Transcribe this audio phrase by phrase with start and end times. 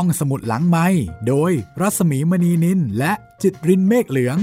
[0.00, 0.86] ห้องสมุดหลังไม้
[1.28, 4.38] โดยรัสมีมณีนินและจิตรินเมฆเหลือง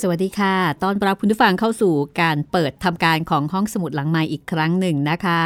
[0.00, 5.42] สวัสดีค่ะ ตอนรับคุณผู้ฟังเข้าสู่การเปิดทำการของห้องสมุดหลังไม้อีกครั้งหนึ่งนะคะ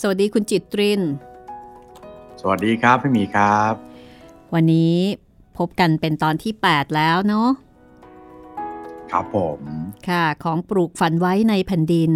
[0.00, 1.00] สวัสดีคุณจิตริน
[2.40, 3.74] สวัสดีครับพี่หมีครับ
[4.54, 4.96] วันนี้
[5.58, 7.48] พบกันเป็นตอนที่ 8 แล้วเนาะ
[9.12, 9.60] ครับผม
[10.08, 12.12] ค่ะของปลูกฝันไว้ในแผ่นดิน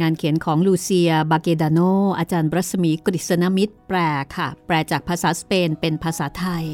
[0.00, 1.80] งานเขียนของลูเซีย บาเกดาโน
[2.18, 3.98] อาจารย์รัศมีกฤษณมิตรแปล
[4.36, 6.66] ค่ะ แปลจากภาษาสเปนเป็นภาษาไทย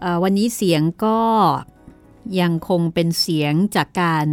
[0.00, 1.20] เอ่อวันนี้เสียงก็
[2.40, 4.28] ยังคงเป็นเสียงจากการ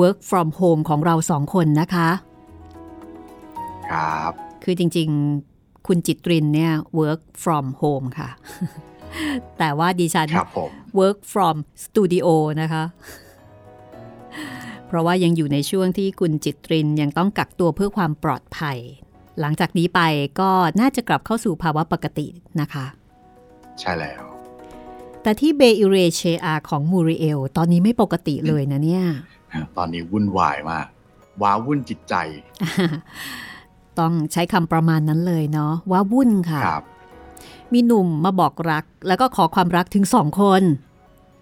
[0.00, 2.10] work from home ของเราสองคนนะคะ
[3.90, 4.32] ครับ
[4.64, 8.28] คือจริงๆ คุณจิตรินเนี่ย work from home ค่ะ
[9.58, 10.70] แต่ว่าดิฉันครับผม
[11.00, 12.26] work from studio
[12.60, 12.84] นะคะ
[14.86, 18.78] เพราะว่ายังอยู่ในช่วงที่คุณจิตรินยังต้องกักตัวเพื่อความปลอดภัย
[19.40, 20.00] หลังจากนี้ไป
[20.40, 20.50] ก็
[20.80, 22.26] น่าจะกลับเข้าสู่ภาวะปกติ
[22.60, 22.86] นะคะ
[23.80, 24.22] ใช่แล้ว
[25.22, 29.04] แต่ที่เบอิเรเชอาของมูริเอล ตอนนี้ไม่ปกติเลยนะเนี่ย
[29.76, 30.86] ตอนนี้วุ่นวายมาก
[31.42, 32.14] ว้าวุ่นจิตใจ
[33.98, 36.84] ต้องใช้คำประมาณนั้นเลยเนาะว่าวุ่นค่ะครับ
[37.72, 40.62] มีหนุ่มมาบอกรัก แล้วก็ขอความรักถึงสองคน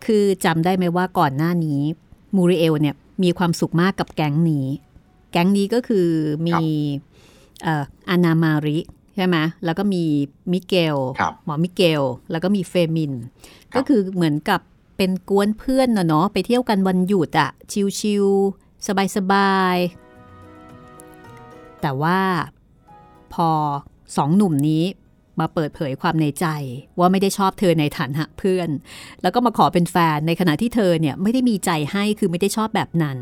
[0.04, 1.80] คือจำได้ไหมว่าก่อนหน้านี้
[2.36, 4.66] มูริเอลเนี่ยมีความสุขมากกับแก๊งนี้
[5.32, 6.08] แก๊งนี้ก็คือ
[6.46, 6.54] มี
[7.62, 8.78] เอ่ออานามาริ
[9.16, 10.04] ใช่ไหมแล้วก็มี
[10.52, 13.12] มิเกลครับหมอมิเกล แล้วก็มีเฟมิน
[13.72, 14.60] ครับก็คือเหมือนกับ
[14.96, 17.50] เป็นกวนเพื่อนนะเนาะไปเที่ยวกันวันหยุดอะ
[18.00, 18.86] ชิลๆ
[19.16, 22.18] สบายๆแต่ว่า
[23.34, 23.48] พอ
[24.16, 24.84] สองหนุ่มนี้
[25.40, 26.46] มาเปิดเผยความในใจ
[26.98, 28.68] ว่าไม่ได้ชอบเธอในฐานะเพื่อน
[29.22, 33.18] แล้วก็มาขอเป็นแฟนในขณะที่เธอเนี่ยไม่ได้มีใจให้คือไม่ได้ชอบแบบนั้น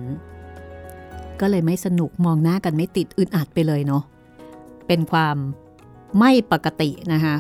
[1.41, 4.03] ก็เลยไม่สนุกมองหน้ากันไม่ติดอึดอัดไปเลยเนาะ
[4.87, 5.37] เป็นความ
[6.19, 7.37] ไม่ปกตินะคะ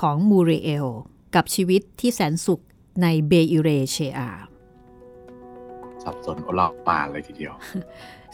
[0.00, 0.86] ของมูริเอล
[1.34, 2.60] กับชีวิตที่แสนสุข
[3.02, 4.20] ในเบอิเรเชีย
[6.02, 7.54] สับสนโอลาปานเลยทีเดียว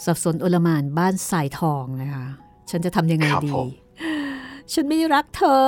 [0.04, 2.26] สับสนโอลหมานบ้านสายทองนะคะ
[2.70, 3.69] ฉันจะทำยังไงครับดีผม
[4.72, 5.66] ฉันไม่ได้รักเธอ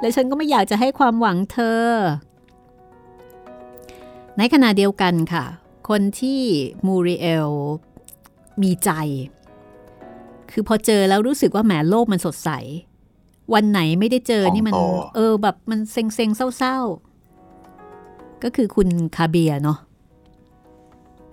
[0.00, 1.82] และฉันก็ไม่อยากจะให้ความหวังเธอ
[4.38, 5.44] ในขณะเดียวกันค่ะ
[5.88, 6.40] คนที่
[6.86, 7.50] มูริเอล
[8.62, 8.90] มีใจ
[10.50, 12.50] คือพอเจอแล้วรู้สึกว่าแหมโลกมันสดใส
[13.54, 19.78] วันไหนไม่ได้เจอนี่มันของโตเออแบบมันเซ็งๆเศร้าๆ ก็คือคุณคาเบียเนาะ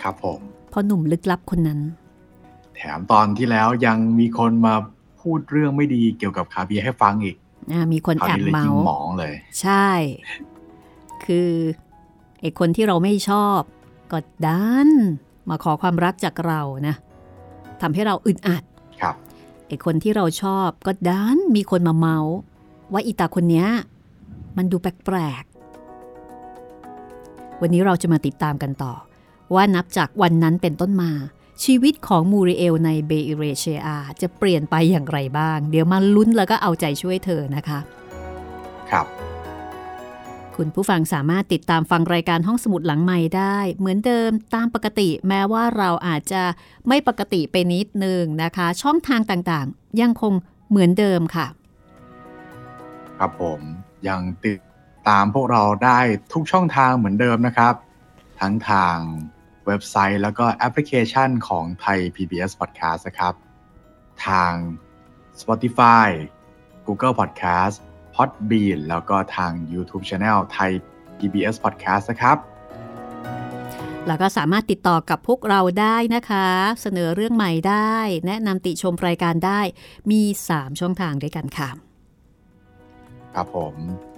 [0.02, 0.40] ครับผม
[0.72, 1.80] พอหนุ่มลึกลับคนนั้น
[2.76, 4.76] แถมตอนที่แล้วยังมีคนมา
[5.26, 7.36] พูดเรื่องไม่ดีเกี่ยวกับคาเบียร์ให้ฟังอีก
[7.72, 9.90] อ่ามีคนคราวแอบนี้เลยเมายิงส์หมองเลย ใช่
[11.26, 11.52] คือ
[12.42, 13.60] ไอ้คนที่เราไม่ชอบ
[14.12, 14.90] ก็ดัน
[15.50, 16.96] มาขอความรักจากเรานะ
[17.82, 18.64] ทำให้เราอึดอัด
[19.02, 19.16] ครับ
[19.68, 22.36] ไอ้คนที่เราชอบก็ดันมีคนมาเมาส์
[22.94, 23.68] ว่าอีตาคนเนี้ย
[24.58, 28.94] มันดูแปลกๆวันนี้เราจะมาติดตามกันต่อ
[29.56, 31.12] ว่านับจากวันนั้นเป็นต้นมา
[31.64, 33.80] ชีวิตของมูริเอลในเบอิเรเชีย
[34.22, 37.80] จะเปลี่ยนไปอย่างไรบ้าง เดี๋ยวมาลุ้นแล้วก็เอาใจช่วยเธอนะคะ
[38.92, 39.08] ครับ
[40.56, 46.44] คุณผู้ฟังสามารถติดตามฟังรายการห้องสมุดหลังใหม่ได้ เหมือนเดิมตามปกติแม้ว่าเราอาจจะ
[46.88, 50.34] ไม่ปกติไปนิดนึงนะคะ ช่องทางต่างๆ ยังคง
[50.70, 51.48] เหมือนเดิมค่ะ
[53.18, 53.60] ครับผม
[54.08, 54.60] ยังติด
[55.10, 56.00] ตามพวกเราได้
[56.34, 57.74] ทุกช่องทางเหมือนเดิมนะครับ
[58.40, 58.98] ทั้งทาง
[59.68, 63.34] เว็บไซต์ แล้วก็แอปพลิเคชันของไทย PBS Podcast นะครับ
[64.26, 64.52] ทาง
[65.42, 66.08] Spotify
[66.88, 67.76] Google Podcast
[68.16, 70.72] Podbean แล้วก็ทาง YouTube Channel ไทย
[71.18, 72.38] PBS Podcast นะครับ
[74.08, 76.48] แล้วก็สามารถติดต่อกับพวกเราได้นะคะ
[76.82, 77.96] เสนอเรื่องใหม่ได้
[78.28, 79.62] แนะนำติชมรายการได้
[80.12, 80.22] มี
[80.52, 81.70] 3 ช่องทางด้วยกันค่ะ
[83.34, 83.76] ครับผม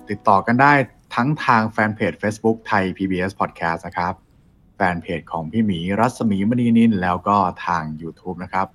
[0.10, 0.74] ติดต่อกันได้
[1.16, 4.14] ทั้งทางแฟนเพจ Facebook ไทย PBS Podcast นะครับ
[4.78, 8.68] แฟนเพจของพี่หมีรัศมีมณีนินแล้วก็ทาง YouTube นะครับ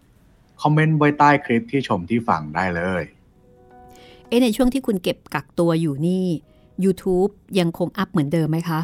[0.63, 3.03] คอมเมนต์ไว้ใต้คลิปที่ชมที่ฟังได้เลย
[4.29, 6.25] เอะในช่วงที่คุณเก็บกักตัวอยู่นี่
[6.85, 8.81] YouTube ยังคง up เหมือนเดิมไหมคะ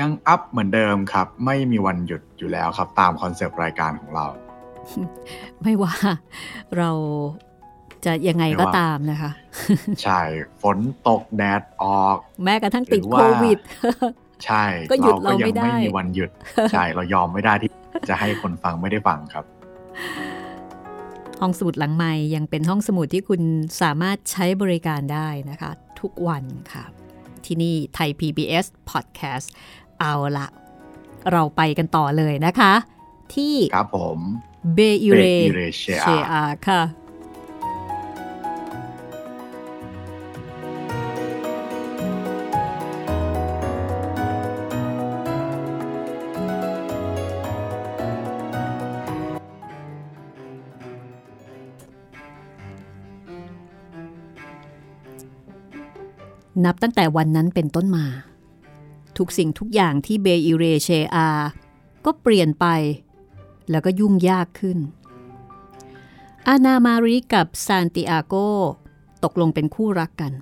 [0.00, 4.26] ยัง up เหมือนเดิมครับ ไม่มีวันหยุดอยู่แล้วครับ ตามคอนเซปต์รายการของเรา
[5.62, 5.94] ไม่ว่า
[6.76, 6.90] เรา
[8.04, 9.30] จะยังไงก็ไม่ว่าตามนะคะ
[10.02, 10.20] ใช่
[10.62, 10.78] ฝน
[11.08, 13.60] ตกแดดออก แม้กระทั่งติดหรือโคว่าวิด
[14.46, 16.30] ใช่ก็หยุดก็ยัเราไม่ได้ไม่มีวันหยุด
[16.72, 17.70] ใช่เรายอมไม่ได้ที่
[18.08, 19.44] จะให้คนฟังไม่ได้ฟังครับ
[21.40, 23.42] ห้องสมุดหลังใหม่ยังเป็นห้องสมุดที่คุณ
[23.82, 25.70] สามารถใช้บริการได้นะคะ
[26.00, 26.84] ทุกวันค่ะ
[27.44, 29.46] ที่นี่ไทย PBS Podcast
[30.00, 30.46] เอาละ
[31.32, 32.72] เราไปกันต่อเลยนะคะ
[33.34, 34.18] ที่ครับผม
[34.74, 35.84] เบอิเร Beirut เช
[36.32, 36.80] อาค่ะ
[56.64, 58.06] นับตั้งแต่วันนั้นเป็นต้นมา
[59.16, 61.28] ทุกสิ่งทุกอย่างที่เบอิเรเชอา
[62.04, 62.66] ก็เปลี่ยนไป
[63.70, 64.78] แล้วก็ยุ่งยากขึ้น
[66.48, 68.34] อานามาริกับซานติอาโก
[69.24, 70.32] ตกลงเป็นคู่รักกัน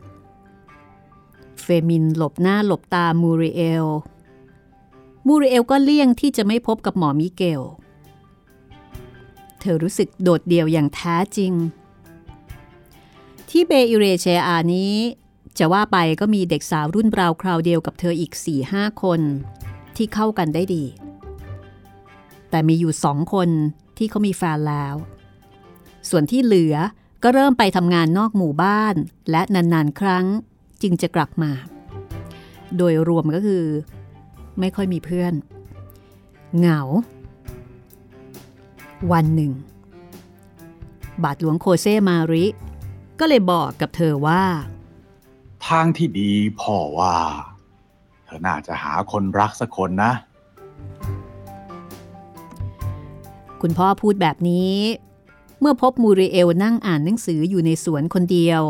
[1.63, 3.87] เฟมินหลบหน้าหลบตามูริเอล
[5.27, 7.63] มูริเอลก็เลี่ยงที่จะไม่พบกับหมอมิเกล
[9.61, 11.53] เธอรู้สึกโดดเดี่ยวอย่างแท้จริง
[13.49, 14.95] ที่เบอิเรเชอานี้
[15.59, 18.33] จะว่าไปก็มีเด็กสาวรุ่นราวคราวเดียวกับเธออีก
[18.67, 19.21] 4-5คน
[19.97, 20.85] ที่เข้ากันได้ดี
[22.51, 23.49] แต่มีอยู่สองคน
[23.99, 24.95] ที่เขามีแฟนแล้ว
[26.11, 26.77] ส่วนที่เหลือ
[27.23, 28.95] ก็เริ่มไปทำงานนอกหมู่บ้าน
[29.31, 30.27] และนานๆ ครั้ง
[30.83, 31.53] จึงจะกลับมา
[32.77, 33.65] โดยรวมก็คือ
[34.61, 35.33] ไม่ค่อยมีเพื่อน
[36.59, 36.81] เหงา
[39.13, 39.53] วันหนึ่ง
[41.23, 42.47] บาทหลวงโคเซมาริ
[43.21, 44.45] ก็เลยบอกกับเธอว่า
[45.67, 47.17] ทางที่ดีพ่อว่า
[48.25, 50.13] เธอน่าจะหาคนรักสักคนนะ
[53.61, 54.75] คุณพ่อพูดแบบนี้
[55.61, 58.63] เมื่อพบมูริเอลนั่งอ่านหนังสืออยู่ในสวนคนเดียว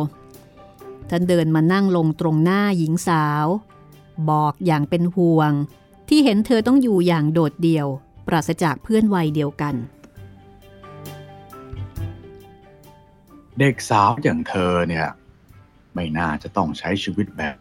[1.11, 3.47] ท่านเดินมานั่งลงตรงหน้าหญิงสาว
[4.31, 5.53] บอกอย่างเป็นห่วง
[6.09, 7.87] ที่เห็นเธอต้องอยู่อย่างโดดเดี่ยว
[8.27, 9.75] ปราศจากเพื่อนวัยเดียวกัน
[13.59, 15.09] เด็กสาวอย่างเธอเนี่ย
[15.99, 17.57] ไม่น่าจะต้องใช้ชีวิตแบบ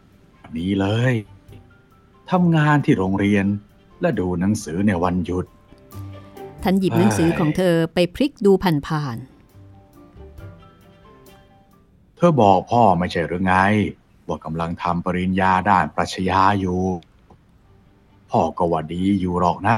[0.58, 1.14] นี้เลย
[2.32, 3.46] ทำงานที่โรงเรียน
[4.02, 5.46] และดูหนังสือในวันหยุด
[6.64, 9.18] ท่านหยิบหนังสือของเธอไปพลิกดูผ่าน
[12.16, 13.56] เธอบอกพ่อไม่ใช่หรือไง
[14.28, 16.82] ว่ากำลังทำปริญญาด้านปรัชญาอยู่
[18.32, 19.76] พ่อก็ว่าดีอยู่หรอกนะ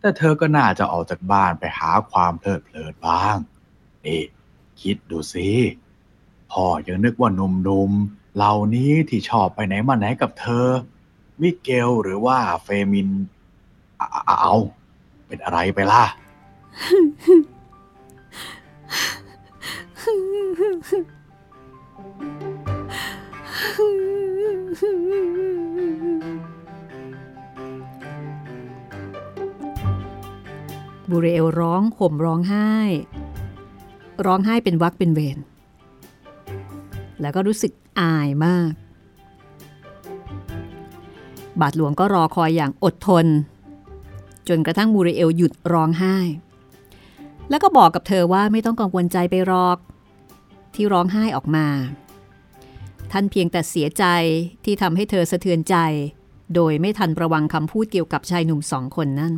[0.00, 3.36] แต่เธอก็น่าจะออกจากบ้านไปหาความเพลิดเพลินบ้าง
[4.06, 4.22] นี่
[4.80, 5.48] คิดดูสิ
[6.52, 10.66] พ่อยังนึกว่าหนุ่มๆเหล่านี้ที่ชอบไปไหนมาไหนกับเธอ
[11.40, 13.08] มิเกลหรือว่าเฟมิน
[14.40, 14.54] เอา
[15.26, 16.04] เป็นอะไรไปล่ะ
[31.10, 32.72] บูเรเอลร้องห่มร้องไห้
[34.26, 35.38] ร้องไห้เป็นวักเป็นเวร
[37.20, 38.72] แล้วก็รู้สึกอายมาก
[41.60, 43.26] บาทหลวงก็รอคอยอย่างอดทน
[44.48, 46.16] จนกระทั่งบูเรเอลหยุดร้องไห้
[47.50, 49.78] แล้วก็บอกกับเธอว่าไม่ต้องกังวลใจไปหรอก
[50.74, 51.66] ที่ร้องไห้ออกมา
[53.12, 54.04] ท่านเพียงแต่เสียใจ
[54.64, 55.76] ที่ทำให้เธอสะเทือนใจ
[56.54, 59.34] โดยไม่ทันระวังคำพูดเกี่ยวกับชายหนุ่มสองคนนั่น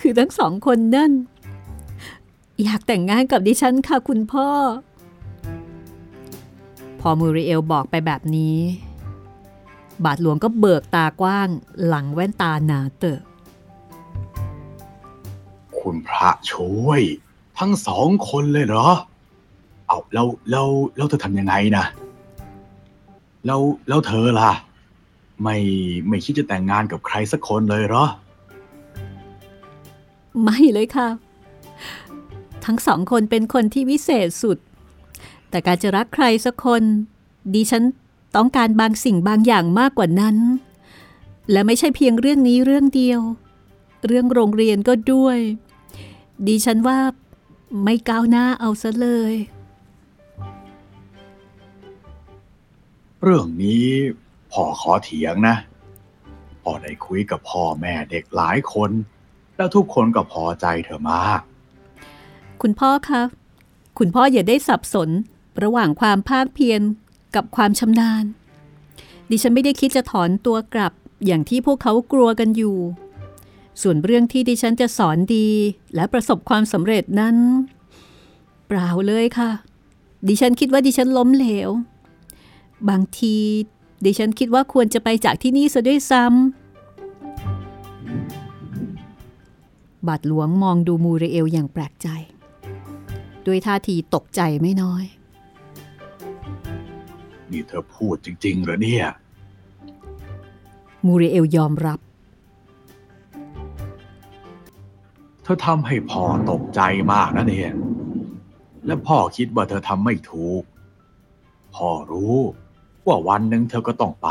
[0.00, 1.12] คือทั้งสองคนนั่น
[2.64, 4.48] อยากแต่งงานกับดิฉันค่ะคุณพ่อ
[7.00, 8.58] พอมูริเอลบอกไปแบบนี้
[10.04, 11.48] บาทหลวงก็เบิกตากว้าง
[11.86, 13.20] หลังแว่นตาหนาเตอะ
[15.78, 17.02] คุณพระช่วย
[17.58, 18.86] ทั้งสองคนเลยเหรอ
[19.86, 21.84] เอาแล้วแล้วแล้วเธอทำยังไงนะ
[23.46, 24.52] แล้วแล้วเธอล่ะ
[25.42, 25.56] ไม่
[26.08, 28.04] ไม่คิดจะแต่งงานกับใครสักคนเลยเหรอ
[30.42, 31.08] ไม่เลยค่ะ
[32.70, 34.58] ทั้งสองคนเป็นคนที่วิเศษสุด
[35.50, 36.82] แต่การจะรักใครสักคน
[37.54, 37.84] ดิฉัน
[38.36, 40.36] ต้องการบางสิ่งบางอย่างมากกว่านั้น
[41.50, 43.20] และไม่ใช่เพียงเรื่องนี้เรื่องเดียว
[44.06, 45.38] เรื่องโรงเรียนก็ด้วย
[46.46, 46.98] ดิฉันว่า
[47.84, 49.34] ไม่ก้าวหน้าเอาซะเลย
[53.22, 53.86] เรื่องนี้
[54.52, 55.56] พ่อขอเถียงนะ
[56.62, 58.90] พ่อได้คุยกับพ่อแม่เด็กหลายคน
[59.56, 61.42] แล้วทุกคนก็พอใจเธอมาก
[62.62, 63.22] คุณพ่อคะ
[63.98, 65.10] คุณพ่ออย่าได้สับสน
[65.62, 66.80] ระหว่างความภาคเพียร
[67.34, 68.24] กับความชำนาญ
[69.30, 70.92] ดิฉันไม่ได้คิดจะถอนตัวกลับ
[71.26, 72.76] อย่างที่พวกเขากลัวกันอยู่
[73.82, 75.48] ส่วนเรื่องที่ดิฉันจะสอนดี
[75.94, 77.36] และประสบความสำเร็จนั้น
[78.66, 79.50] เปล่าเลยค่ะ
[80.28, 81.70] ดิฉันคิดว่าดิฉันล้มเหลว
[82.88, 83.36] บางที
[84.04, 86.34] ดิฉันคิดว่าควรจะไปจากที่นี่ซะด้วยซ้ำ
[90.06, 92.08] บาทหลวงมองดูมูเรเอลอย่างแปลกใจ
[93.46, 95.04] ด้วยท่าทีตกใจไม่น้อย
[97.50, 99.06] นี่เธอพูดจริงๆเหรอเนี่ย
[101.06, 102.00] มูริเอลยอมรับ
[105.42, 106.80] เธอทำให้พ่อตกใจ
[107.12, 107.72] มากนะเนี่ย
[108.86, 110.62] และพ่อคิดว่าเธอทำไม่ถูก
[111.74, 112.36] พ่อรู้
[113.06, 114.28] ว่าวันหนึ่งเธอก็ต้องไป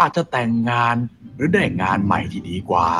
[0.00, 0.96] อาจจะแต่งงาน
[1.34, 2.90] หรือได้งานใหม่ที่ดีกว่า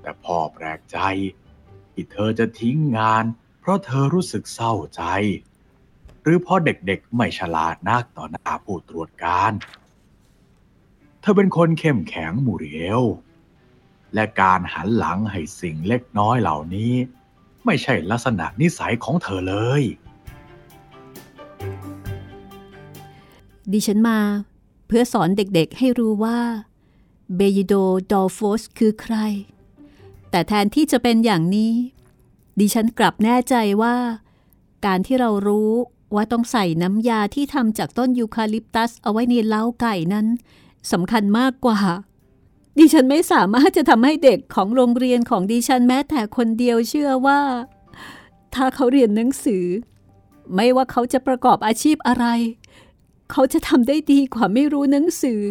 [0.00, 0.98] แต่พ่อแปลกใจ
[1.92, 3.24] ที่เธอจะทิ้งงาน
[3.64, 5.02] เพราะเธอรู้สึกเศร้าใจ
[6.22, 9.52] หรือเพราะเด็กๆไม่ฉลาดนักต่อหน้าผู้ตรวจการ
[11.20, 13.02] เธอเป็นคนเข้มแข็งมูเรียล
[14.14, 16.92] และการหันหลังให้สิ่งเล็กน้อยเหล่านี้
[17.64, 19.82] ไม่ใช่ลักษณะนิสัยของเธอเลย
[23.72, 24.18] ดิฉันมา
[24.86, 26.38] เพื่อสอนเด็กๆให้รู้ว่า
[27.36, 27.74] เบยิโด
[28.10, 29.16] ดอลโฟสคือใคร
[30.30, 31.72] แต่แทนที่จะเป็นอย่างนี้
[32.58, 33.96] ดิฉันกลับแน่ใจว่า
[34.86, 35.70] การที่เรารู้
[36.14, 40.26] ว่าต้องใส่น้ำยาที่ทำจากต้นยูคาลิปตัสเอาไว้ในเล้าไก่นั้น
[40.92, 41.78] สำคัญมากกว่า
[42.78, 47.40] ดิฉันไม่สามารถจะทำให้เด็กของโรงเรียนของดิฉันแม้แต่คนเดียวเชื่อว่า
[48.54, 49.64] ถ้าเขาเรียนหนังสือ
[50.54, 52.26] ไม่ว่าเขาจะประกอบอาชีพอะไร
[53.30, 55.42] เขาจะทำได้ดีกว่าไม่รู้หนังสือ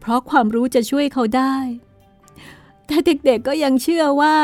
[0.00, 1.56] เพราะความรู้จะช่วยเขาได้
[2.86, 4.36] แต่เด็กๆก็ยังเชื่อว่า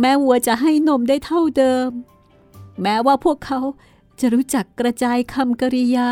[0.00, 1.90] แม่วัวจะให้นมได้เท่าเดิม
[2.82, 3.60] แม้ว่าพวกเขา
[4.20, 6.10] จะรู้จักกระจายคำกริยา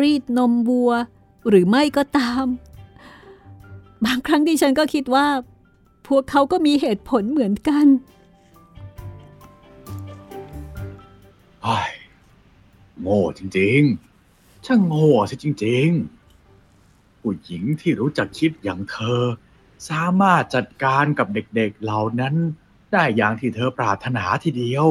[0.00, 0.92] รีดนมวัว
[1.48, 2.44] หรือไม่ก็ตาม
[4.04, 5.26] บางครั้งดิฉันก็คิดว่า
[6.08, 7.86] พวกเขาก็มีเหตุผลเหมือนกัน
[11.62, 11.80] เฮ้
[13.00, 15.88] โง่จริงๆ ช่างโง่สิจริง
[16.54, 19.20] ๆ ผู้หญิงที่รู้จักคิดอย่างเธอ
[19.88, 22.34] สามารถจัดการกับเด็กๆเหล่านั้น
[22.92, 24.86] ได้อย่างที่เธอปรารถนาทีเดียว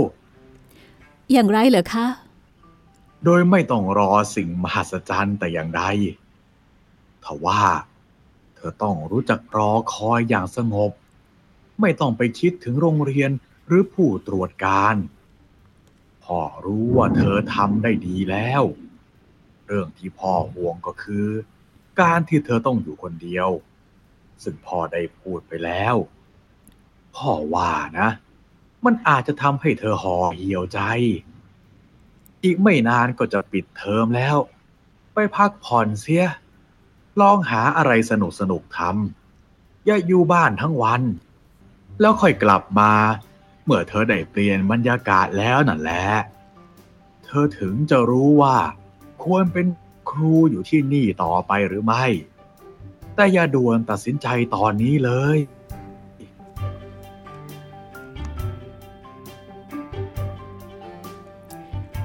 [1.32, 2.08] อย่างไรเหรอคะ
[3.24, 5.84] โดยไม่ต้องรอสิ่งมหัศจรรย์แต่อย่างใด
[7.24, 7.64] ทว่า
[8.56, 10.92] เธอต้องรู้จักรอคอยอย่างสงบ
[11.82, 13.32] ไม่ต้องไปคิดถึงโรงเรียน
[13.68, 14.96] หรือผู้ตรวจการ
[16.24, 18.64] พ่อรู้ว่าเธอทำได้ดีแล้ว
[19.66, 21.28] เรื่องที่พ่อห่วงก็คือ
[22.02, 23.50] การที่เธอต้องอยู่คนเดียว
[24.44, 25.96] ซึ่งพ่อได้พูดไปแล้ว
[27.18, 28.10] พ่อว่านะ
[28.86, 30.80] มันอาจจะทำให้เธอห่อเหี่ยวใจ
[32.44, 34.38] อีกไม่นานก็จะปิดเทอมแล้ว
[35.14, 36.26] ไปพักผ่อนเสีย
[37.22, 41.02] ลองหาอะไรสนุกสนุกทำอย่าอยู่บ้านทั้งวัน
[42.00, 42.92] แล้วค่อยกลับมา
[43.66, 46.06] เมื่อเธอได้เปลี่ยนบรรยากาศแล้วนั่นแหละ
[47.26, 48.58] เธอถึงจะรู้ว่า
[49.24, 49.68] ควรเป็น
[50.10, 52.06] ครูอยู่ที่นี่ต่อไปหรือไม่
[53.16, 55.38] แต่อย่าด่วนตัดสินใจตอนนี้เลย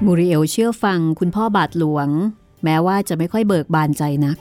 [0.06, 2.08] มูริเอลเชื่อฟังคุณพ่อบาทหลวง
[2.64, 4.38] แม้ว่าจะไม่ค่อยเบิกบานใจนัก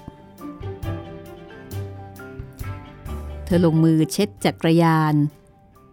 [3.45, 5.15] เธอลงมือเช็ดจักรยาน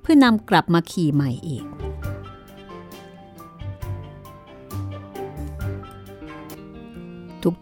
[0.00, 1.64] เพื่อนำกลับมาขี่ใหม่อีก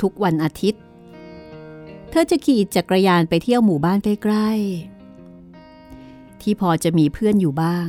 [0.03, 0.83] ทุกๆวันอาทิตย์
[2.11, 7.89] เธอจะขี่จักรยานไปเที่ยวหมู่บ้านใกล้ๆ ที่พอจะมีเพื่อนอยู่บ้าง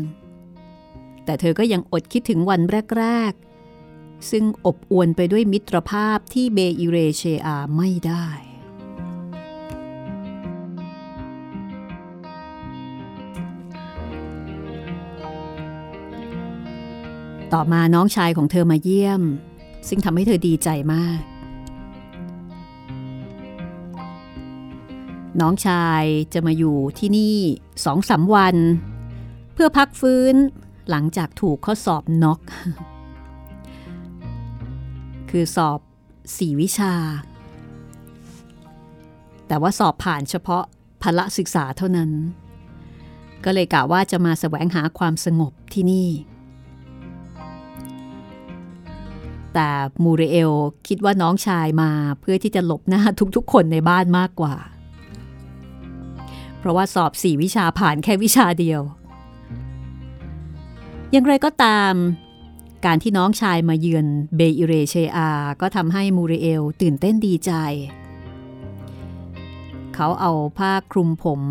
[1.26, 2.62] แต่เธอก็ยังอดคิดถึงวัน
[2.98, 3.47] แรกๆ
[4.32, 8.28] ซึ่งอบอวลไปด้วยมิตรภาพที่เบอิเรเชอาไม่ได้
[17.54, 19.22] ต่อมาน้องชายของเธอมาเยี่ยม
[19.88, 21.22] ซึ่งทำให้เธอดีใจมาก
[25.42, 27.38] น้องชายจะมาอยู่ที่นี่
[27.86, 28.56] สองสาวัน
[29.54, 30.36] เพื่อพักฟื้น
[30.90, 32.40] หลังจากถูกข้อสอบน็อก
[35.30, 35.80] คือสอบ
[36.38, 36.94] สี่วิชา
[39.48, 40.64] แต่ว่าสอบผ่านเฉพาะ
[41.02, 42.12] พละศึกษาเท่านั้น
[43.44, 46.10] ก็เลยกะว่าจะมาแสวงหาความสงบที่นี่
[49.54, 49.70] แต่
[50.04, 50.52] มูเรเอล
[50.88, 53.02] คิดว่าน้องชายมาเพื่อที่จะหลบหน้า
[53.36, 54.56] ทุกๆ คนในบ้านมากกว่า
[56.60, 58.82] เพราะว่าสอบสี่วิชาผ่านแค่วิชาเดียว
[61.12, 61.94] อย่างไรก็ตาม
[62.86, 64.06] การที่น้องชายมาเยือน
[64.36, 65.30] เบอิเรเชอา
[65.62, 67.52] ก็ทำให้มูเรเอลตื่นเต้นดีใจ
[69.96, 71.42] เขาเอาผ้าคลุมผม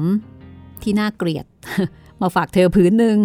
[0.83, 1.47] ที่น่าเกลียด
[2.21, 3.19] มาฝากเธอผืนหนึ่ง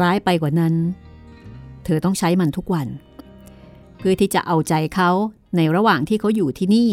[0.00, 0.74] ร้ายไปกว่านั้น
[1.84, 2.88] เธอต้องใช้มันทุกวัน
[3.98, 5.10] เพื่อที่จะเอาใจเขา
[5.56, 6.90] ในระหว่างที่เขาอยู่ที่นี่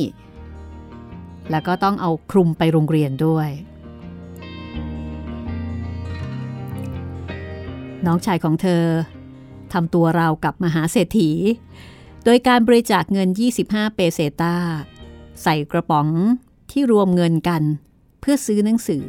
[1.51, 3.49] แล้วก็ต้องเอาคลุมไปโรงเรียนด้วย
[8.05, 8.83] น้องชายของเธอ
[9.73, 11.31] ทำตัวราวกับมหาเศรษฐี
[12.23, 13.29] โดยการบริจาคเงิน
[13.63, 14.55] 25 เปเซตา
[15.43, 16.07] ใส่กระป๋อง
[16.71, 17.63] ที่รวมเงินกัน
[18.19, 19.05] เพื่อซื้อหนังสือ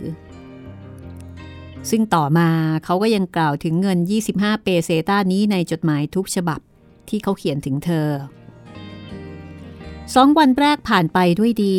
[1.91, 2.51] ซึ่งต่อมา
[2.85, 3.99] เขาก็ยังกล่าวถึงเงิน
[4.31, 6.61] 25 เปเซต้านี้ในจดหมายทุกฉบับ
[7.09, 8.09] ที่เขาเขียนถึงเธอ
[10.15, 11.79] สองวันแรกผ่านไปด้วยดี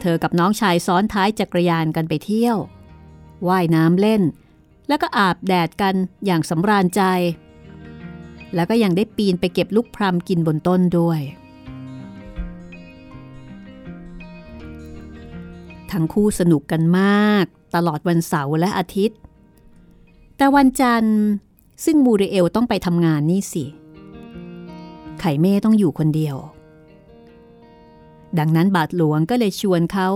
[0.00, 2.56] เธอกับน้องชายซ้อนท้ายจักรยานกันไปเที่ยว
[3.48, 4.22] ว่ายน้ำเล่น
[4.88, 5.94] แล้วก็อาบแดดกัน
[6.26, 7.02] อย่างสำราญใจ
[8.54, 11.20] แล้วก็ยังได้ปีนไปเก็บลูกพรำกินบนต้นด้วย
[15.90, 19.18] ทั้งคู่สนุกกันมากตลอดวันเสาร์และอาทิตย์
[20.36, 21.18] แต่วันจันทร์
[21.84, 23.64] ซึ่งมูริเอลต้องไปทำงานนี่สิ
[25.20, 26.36] ไข่เม่ต้องอยู่คนเดียว
[28.38, 30.08] ดังนั้นบาทหลวงก็เลยชวนเขา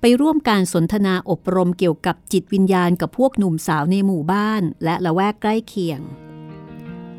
[0.00, 6.00] ไปร่วมการสนทนาอบรมเกี่ยวกับจิตวิญญาณกับพวกหนุ่มสาวในหมู่บ้านและละแวกใกล้เคียง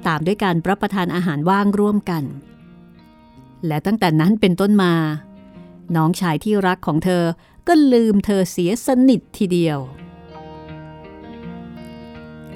[0.07, 2.23] ตามด้วยการรับประทานอาหารว่างร่วมกัน
[3.67, 4.93] และตั้งแต่นั้นเป็นต้นมา
[5.95, 7.23] น้องชายที่รักของเธอ
[7.67, 9.79] ก็ลืมเธอเสียสนิททีเดียว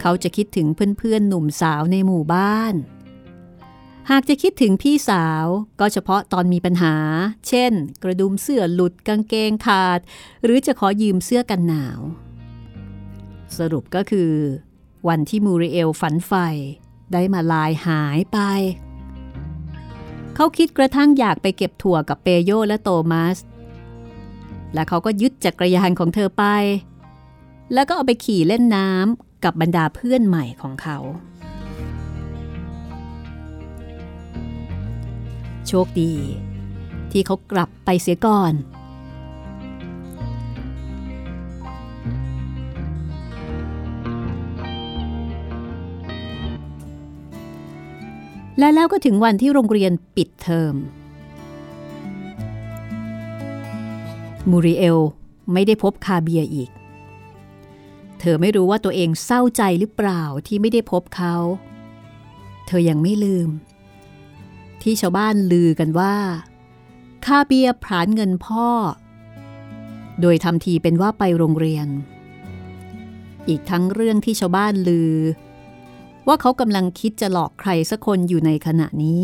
[0.01, 2.73] เขาจะคิดถึงเพื่อนๆหนุ่มสาวในหมู่บ้าน
[4.11, 5.45] หากจะคิดถึงพี่สาว
[5.79, 6.95] ก็เฉพาะตอนมีปัญหา
[7.47, 7.71] เช่น
[8.03, 9.99] กระดุมเสื้อหลุดกางเกงขาด
[10.43, 11.99] หรือจะขอยืมเสื้อกันหนาว
[13.57, 14.33] สรุปก็คือ
[15.07, 16.31] วันที่มูริเอลฝันไฟ
[17.13, 18.39] ได้มาลายหายไป
[20.35, 23.37] เขาคิดกระทั่งอยากไปเก็บถั่วกับเปโยและโตมัส
[24.73, 26.43] และเขาก็ยึดจักรยานของเธอไป
[27.73, 30.97] แล้วก็เอาไปขี่เล่นน้ำกับบรรดาเพื่อนใหม่ของเขา
[35.67, 36.13] โชคดี
[37.11, 38.53] ที่เขากลับไปเสียก่อน
[48.59, 50.75] และแล้วก็ถึงวันที่โรงเรียนปิดเทอม
[54.49, 54.99] มูริเอล
[55.53, 56.69] ไม่ได้พบคาเบียอีก
[58.19, 61.35] เธอไม่รู้ว่าตัวเองเศร้าใจหรือเปล่าที่ไม่ได้พบเขา
[62.67, 63.49] เธอยังไม่ลืม
[64.83, 66.15] ที่ชาวบ้านลือกันว่า
[67.25, 68.69] คาเบียผานเงินพ่อ
[70.21, 71.87] โดยทำทีเป็นว่าไปโรงเรียน
[73.47, 75.15] อีกทั้งเรื่องที่ชาวบ้านลือ
[76.27, 79.23] ว่าเขากำลังคิดจะหลอกใครสักคนอยู่ในขณะนี้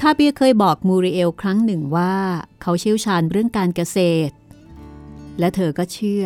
[0.00, 2.14] คาเบียเคยบอกมูริเอลครั้งหนึ่งว่า
[2.62, 4.34] เขาเชี่ยวชาญเรื่องการเกษตร
[5.38, 6.24] และเธอก็เชื่อ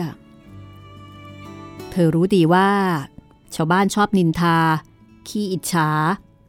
[1.91, 2.71] เธอรู้ดีว่า
[3.55, 4.59] ชาวบ้านชอบนินทา
[5.29, 5.91] ขี้อิจฉา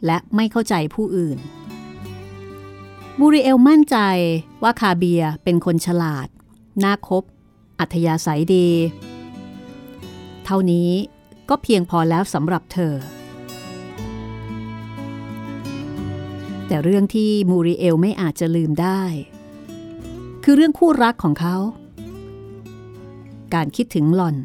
[0.05, 1.37] และไม่เข้าใจผู้อื่น
[3.19, 3.97] มูริเอลมั่นใจ
[4.63, 6.27] ว่าคาเบียเป็นคนฉลาด
[6.83, 7.23] น่าคบ
[7.79, 8.69] อัธยาศัยดี
[10.45, 10.91] เท่านี้
[11.49, 12.93] ก็เพียงพอแล้วสำหรับเธอ
[16.67, 19.01] แต่เรื่องที่มูริเอลไม่อาจจะลืมได้
[20.43, 21.57] คือเรื่องคู่รักของเขา
[23.53, 24.35] การคิดถึงหล่อน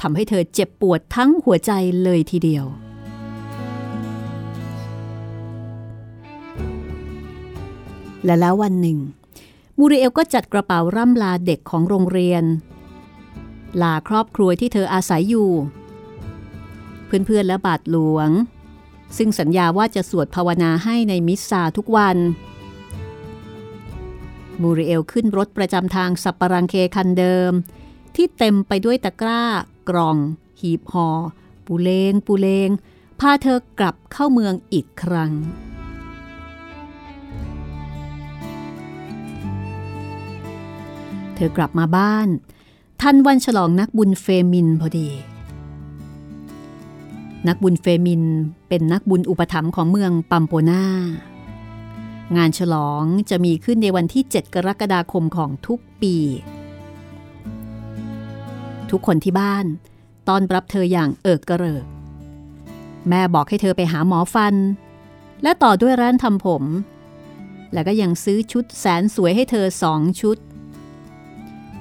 [0.00, 2.66] ทำให้เธอเจ็บปวดทั้งหัวใจเลยทีเดียว
[8.24, 8.98] และแล้ววันหนึ่ง
[9.78, 12.44] มูริเอลก็จัดกระเป๋าร่ำลาเด็กของโรงเรียน
[13.82, 15.50] ลาครอบครัวที่เธออาศัยอยู่
[17.06, 18.28] เพื่อนๆและบาทหลวง
[19.16, 22.16] ซึ่งสัญญาว่าจะสวดภาวนาให้ในมิสซาทุกวัน
[24.62, 27.52] มูริเอลขึ้นรถประจำทางสับปะรังเคคันเดิม
[28.16, 29.44] ที่เต็มไปด้วยตะกร้า
[29.88, 30.16] กล่อง
[30.60, 31.08] หีบหอ่อ
[31.66, 32.70] ปูเลงปูเลง
[33.20, 35.32] พาเธอกลับเข้าเมืองอีกครั้ง
[41.36, 42.28] เธอกลับมาบ้าน
[43.00, 45.08] ทันวันฉลองนักบุญเฟมินพอดี
[47.48, 48.22] นักบุญเฟมิน
[48.68, 50.84] เป็นนักบุญอุปถัมภ์ของเมืองปัมโปนา
[52.36, 56.16] งานฉลองจะมีขึ้นในวันที่ 7 กรกฎาคมของทุกปี
[58.90, 59.64] ทุกคนที่บ้าน
[60.28, 61.84] ตอนรับเธออย่างเอิกกระเริก
[63.08, 64.54] แม่บอกให้เธอไปหาหมอฟัน
[65.42, 66.64] และต่อด้วยร้านทำผม
[67.72, 70.36] แล้วก็ยังซื้อชุดแสนสวยให้เธอสองชุด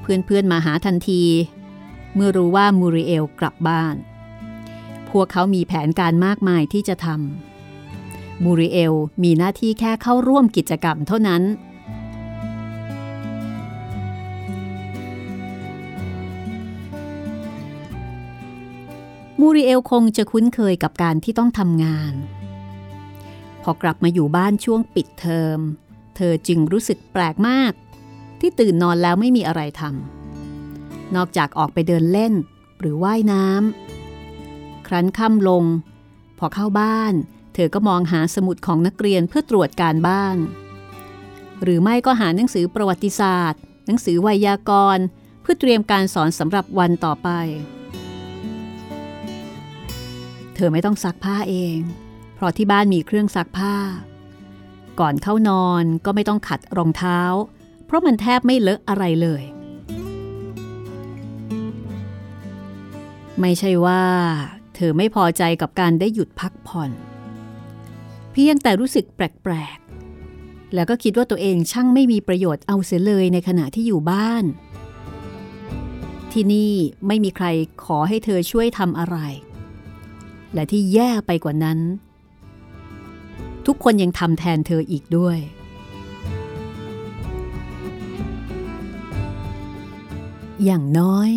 [0.03, 1.23] เพื่อนๆมาหาทันที
[2.15, 3.95] เมื่อรู้ว่ามูริเอลกลับบ้าน
[5.09, 11.43] พวกเขามีแผนการมากมายที่จะทำมูริเอลมีหน้าที่แค่เข้าร่วมกิจกรรมเท่านั้น
[19.39, 22.13] มูริเอลคงจะคุ้นเคยกับการที่ต้องทำงาน
[23.63, 25.59] พอกลับมาอยู่บ้านช่วงปิดเทอม
[26.15, 27.73] เธอจึงรู้สึกแปลกมาก
[28.45, 32.33] ที่ตื่นนอนแล้วไม่มีอะไรทำนอกจากออกไปเดินเล่น
[32.79, 35.63] หรือว่ายน้ำครั้นค่ำลง
[36.39, 37.13] พอเข้าบ้าน
[37.53, 40.37] เธอก็มองหาสมุดของนักเรียนเพื่อตรวจการบ้าน
[41.63, 45.03] หรือไม่ก็หาหนังสือประวัติศาสตร์ หนังสือไวยากรณ์
[45.41, 47.29] เพื่อเตรียมการสอนสำหรับวันต่อไป
[50.55, 51.77] เธอไม่ต้องซักผ้าเอง
[52.35, 53.75] เพราะที่บ้านมีเครื่องซักผ้า
[54.99, 57.19] ก่อนเข้านอนก็ไม่ต้องขัดรองเท้า
[57.93, 59.43] ราะมันแทบไม่เลอะอะไรเลย
[63.39, 64.03] ไม่ใช่ว่า
[64.75, 66.91] เธอไม่พอใจกับการได้หยุดพักผ่อน
[68.31, 74.43] เพียงแต่รู้สึกแปลกๆ แล้วก็คิดว่าตัวเองช่างไม่มีประโยชน์เอาเสียเลยในขณะที่อยู่บ้าน
[76.31, 76.73] ที่นี่
[77.07, 77.45] ไม่มีใคร
[77.83, 79.17] ขอให้เธอช่วยทำอะไร
[80.53, 81.79] และที่แย่ไปกว่านั้น
[83.65, 85.37] ทุกคนยังทำแทนเธออีกด้วย
[90.65, 91.31] อย่างน้อย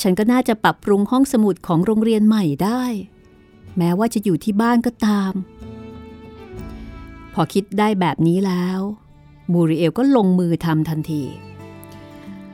[0.00, 2.82] ฉันก็น่าจะปรับปรุงห้องสมุดของโรงเรียนใหม่ได้
[3.78, 5.32] แม้ว่าจะอยู่ที่บ้านก็ตาม
[7.34, 8.80] พอคิดได้แบบนี้แล้ว
[9.52, 11.24] มูริเอลก็ลงมือทำทันที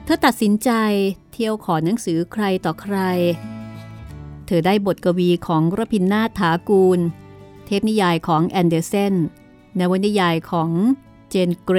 [0.04, 0.70] เธอตัดสินใจ
[1.32, 2.96] เที่ยวขอหนังสือใครต่อใคร
[4.46, 7.00] เธอได้บทกวีของรพินนาถากูล
[7.66, 9.14] เทพนิยายของแอนเดอร์เซน
[9.78, 10.70] นวนิยายของ
[11.28, 11.78] เจนเกร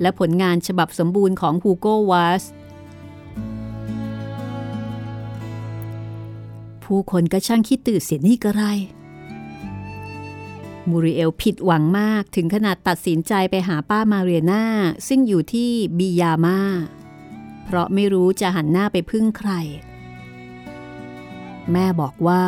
[0.00, 2.42] และผลงานฉบับสมบูรณ์ของฮูโกวาส
[6.84, 8.62] ผู้คนก็ช่างคิดตื่นเสียนี่กระไร
[10.88, 14.64] มูริเอลผิดหวังมากถึงขนาดตัดสินใจไปหาป้ามาเรียนา
[15.08, 16.58] ซึ่งอยู่ที่บียามา
[17.64, 19.50] เพราะไม่รู้จะหันหน้าไปพึ่งใคร
[21.72, 22.44] แม่บอกว่า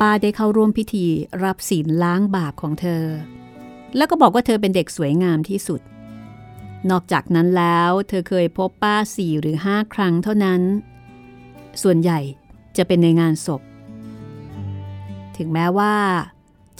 [0.00, 1.06] ป้าได้เข้าร่วมพิธี
[1.44, 3.04] รับศีลล้างบาปของเธอ
[3.96, 5.80] แล้วก็บอกว่าเธอเป็นเด็กสวยงามที่สุด
[6.90, 10.62] นอกจากนั้นแล้วเธอเคยพบป้าสี่หรือห้าครั้งเท่านั้น
[11.82, 12.20] ส่วนใหญ่
[12.76, 13.62] จะเป็นในงานศพ
[15.36, 15.94] ถึงแม้ว่า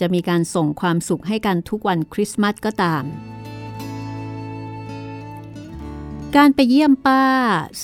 [0.00, 3.04] จะมีการส่งความสุขให้กันทุกวันคริสต์มาสก็ตาม
[6.36, 7.24] การไปเยี่ยมป้า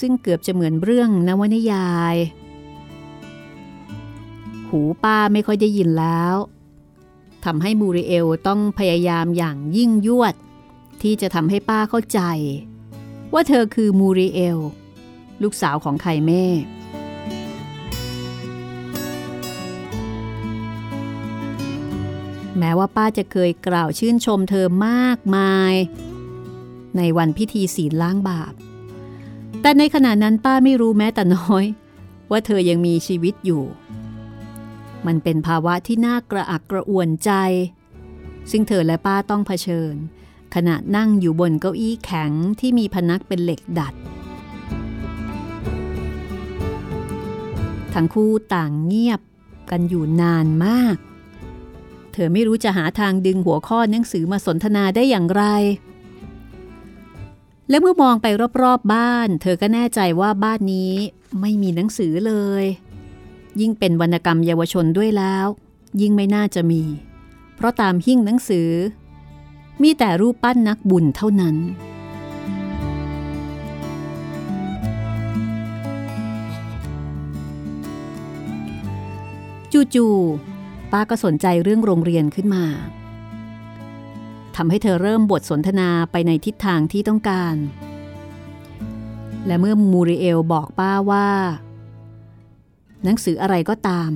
[0.01, 2.17] ซึ่งเกือบจะเหมือนเรื่องนวนิยาย
[4.69, 6.35] หูป้าไม่ค่อยได้ยินแล้ว
[7.45, 10.35] ทำให้มูริเอลต้องพยายามอย่างยิ่งยวด
[11.03, 12.21] ที่จะทำให้ป้าเข้าใจ
[13.33, 14.59] ว่าเธอคือมูริเอล
[15.43, 16.45] ลูกสาวของไคเม่
[22.61, 25.75] แม้ว่าป้าจะเคยกล่าวชื่นชมเธอมากมาย
[26.97, 28.53] ในวันพิธีศีลล้างบาป
[29.61, 31.65] แต่ในขณะนั้นป้าไม่รู้แม้แต่น้อย
[32.31, 33.65] ว่าเธอยังมีชีวิตอยู่
[35.07, 37.33] มันเป็นภาวะที่น่ากระอักกระอ่วนใจ
[38.51, 39.95] ซึ่งเธอและป้าต้องเผชิญ
[40.55, 43.95] ขณะนั่งอยู่บนเก้าอี้แข็งที่มีพนักเป็นเหล็กดัด
[47.95, 49.21] ทั้งคู่ต่างเงียบ
[49.71, 50.97] กันอยู่นานมาก
[52.13, 55.45] เธอไม่รู้จะหาทางดึงหัวข้อหนังสือมาสนทนาได้อย่างไร
[57.69, 58.27] และเมื่อมองไป
[58.63, 60.93] รอบๆบ้าน เธอก็แน่ใจว่าบ้านนี้
[61.41, 62.65] ไม่มีหนังสือเลย
[63.61, 65.47] ยิ่งเป็นวรรณกรรมเยาวชนด้วยแล้ว
[66.01, 66.83] ยิ่งไม่น่าจะมี
[67.57, 68.71] เพราะตามหิ้งหนังสือ
[69.83, 71.57] มีแต่รูปปั้นนักบุญเท่านั้น
[79.95, 80.50] จู่ๆ
[80.93, 82.65] ป้าก็สนใจเรื่องโรงเรียนขึ้นมา
[84.57, 87.57] ทำให้เธอเริ่มบทสนทนาไปในทิศทางที่ต้องการ
[89.47, 91.29] และเมื่อมูริเอลบอกป้าว่า
[93.05, 94.11] หนังสืออะไรก็ตาม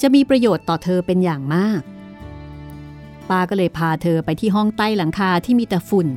[0.00, 1.80] จะมีประโยชน์ต่อเธอเป็นอย่างมาก
[3.30, 6.08] ป้าก็เลยพาเธอไปที่ห้องใต้หลังคาที่มีแต่ฝุ่น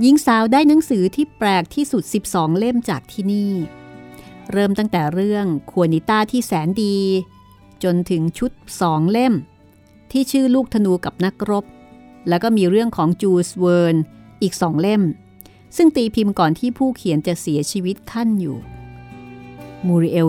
[0.00, 3.52] หญิงสาวได้หนังสือที่แปลกที่สุด 12 เล่มจากที่นี่
[4.52, 6.96] เริ่มตั้งแต่เรื่องฆวนนิต้าที่แสนดี
[7.84, 9.34] จนถึงชุดสองเล่ม
[10.10, 11.64] ที่ชื่อลูกธนูกับนักรบ
[12.28, 13.96] แล้วก็มีเรื่องของจูลส์ เวิร์น
[14.42, 15.02] อีกสองเล่ม
[15.76, 18.56] ซึ่งตีพิมพ์ก่อนที่ผู้เขียนจะเสียชีวิตขั้นอยู่
[19.86, 20.28] มูริเอล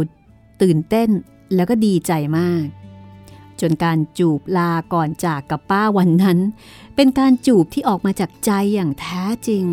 [0.62, 1.10] ตื่นเต้น
[1.56, 2.66] แล้วก็ดีใจมาก
[3.62, 6.40] จนการจูบลาก่อนจากกับป้าวันนั้น
[6.96, 9.66] เป็นการจูบที่ออกมาจากใจอย่างแท้จริง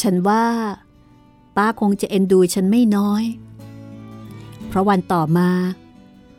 [0.00, 0.46] ฉันว่า
[1.56, 3.24] ป้าคงจะเอ็นดูฉันไม่น้อย
[4.68, 5.50] เพราะวันต่อมา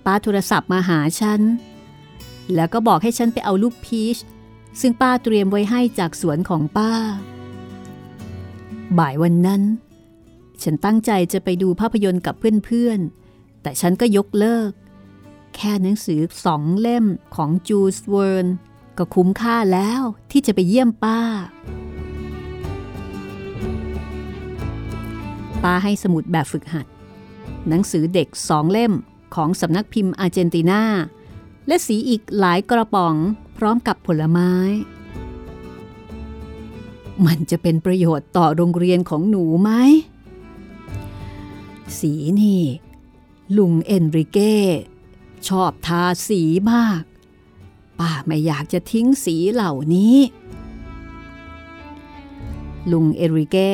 [0.05, 1.41] ป้าโทรศัพท์มาหาฉัน
[2.55, 4.17] แล้วก็บอกให้ฉันไปเอาลูกพีช
[4.79, 6.91] ซึ่งป้าเตรียมไว้ให้จากสวนของป้า
[8.97, 9.61] บ่ายวันนั้น
[10.63, 14.71] ฉันตั้งใจจะไปดูภาพยนตร์กับเพื่อนๆ แต่ฉันก็ยกเลิก
[15.55, 18.47] แค่หนังสือสองเล่มของจูสเวิร์น
[18.97, 21.19] ก็คุ้มค่าแล้วที่จะไปเยี่ยมป้า
[25.65, 26.87] ป้าให้สมุดแบบฝึกหัด
[27.67, 28.93] หนังสือเด็กสองเล่ม
[29.35, 30.81] ของสำนักพิมพ์อาร์เจนตินา
[31.67, 33.15] และสีอีกหลายกระป๋อง
[33.57, 34.51] พร้อมกับผลไม้
[37.25, 39.71] มันจะเป็นประโยชน์ต่อโรงเรียนของหนูไหม
[41.99, 42.63] สีนี่
[43.57, 44.55] ลุงเอนริเก้
[45.47, 47.01] ชอบทาสีมาก
[47.99, 50.15] ป้าไม่อยากจะทิ้งสีเหล่านี้
[52.91, 53.73] ลุงเอริเก้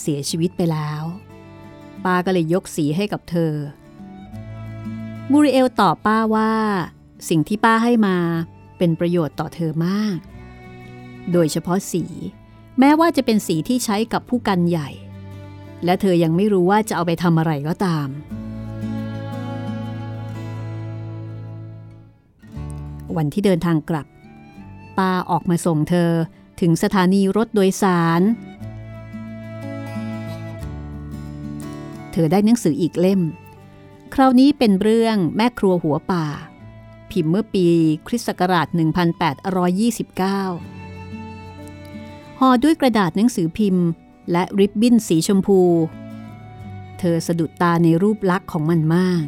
[0.00, 1.04] เสียชีวิตไปแล้ว
[2.04, 3.52] ป้าก็เลยยกสีให้กับเธอ
[5.30, 6.52] มูริเอลตอบป้าว่า
[7.28, 8.16] สิ่งที่ป้าให้มา
[8.78, 10.16] เป็นประโยชน์ต่อเธอมาก
[11.32, 12.04] โดยเฉพาะสี
[12.78, 14.90] แม้ว่าจะเป็นสีที่ใช้กับผู้กันใหญ่
[15.84, 18.08] และเธอยังไม่รู้ว่าจะเอาไปทำอะไรก็ตาม
[23.16, 24.06] วันที่เดินทางกลับ
[24.98, 26.10] ป้าออกมาส่งเธอ
[26.60, 28.20] ถึงสถานีรถโดยสาร
[32.12, 33.20] เธอได้หนังสืออีกเล่ม
[34.14, 36.26] คราวนี้เป็นเรื่องแม่ครัวหัวป่า
[37.10, 37.66] พิมพ์เมื่อปี
[38.06, 38.76] คริสต์ศักราช 1829
[42.40, 43.86] ห่อด้วยกระดาษหนังสือพิมพ์
[44.32, 45.60] และริบบิ้นสีชมพู
[46.98, 49.24] เธอสะดุดตาในรูปลักษณ์ของมันมาก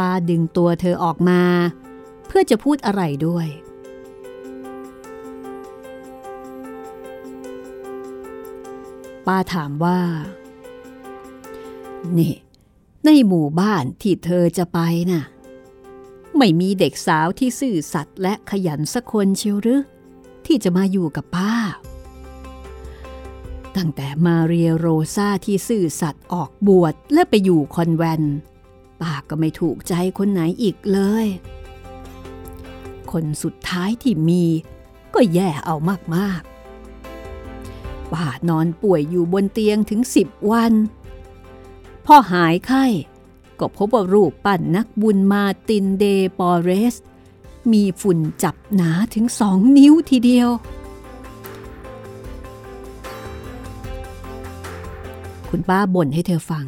[0.00, 1.42] ป้าดึงตัวเธอออกมา
[2.26, 3.46] เพื่อจะพูดอะไรด้วย
[9.26, 10.00] ป้าถามว่า
[12.18, 12.34] นี่
[13.04, 14.78] ในหมู่บ้านที่เธอจะไป
[15.10, 15.22] น่ะ
[16.36, 19.82] ไม่มีเด็กสาวที่ซื่อสัตย์และขยันสักคนเชียวหรือ
[20.46, 21.54] ที่จะมาอยู่กับป้า
[23.76, 28.36] ตั้งแต่มาเรียโรซาที่ซื่อสัตย์ออกบวชและไปอยู่คอนแวนต์
[29.00, 31.26] ป้าก็ไม่ถูกใจคนไหนอีกเลย
[33.12, 34.44] คนสุดท้ายที่มี
[35.14, 35.76] ก็แย่เอา
[36.14, 40.72] มากๆป้านอนป่วยอยู่บนเตียงถึงสิบวัน
[42.06, 42.84] พอหายไข้
[43.58, 46.04] ก็พบว่ารูปปั้นนักบุญมาตินเด
[46.38, 46.94] ปอเรส
[47.72, 50.48] มีฝุ่นจับหนาถึงสองนิ้วทีเดียว
[55.48, 56.66] คุณป้าบ่นให้เธอฟัง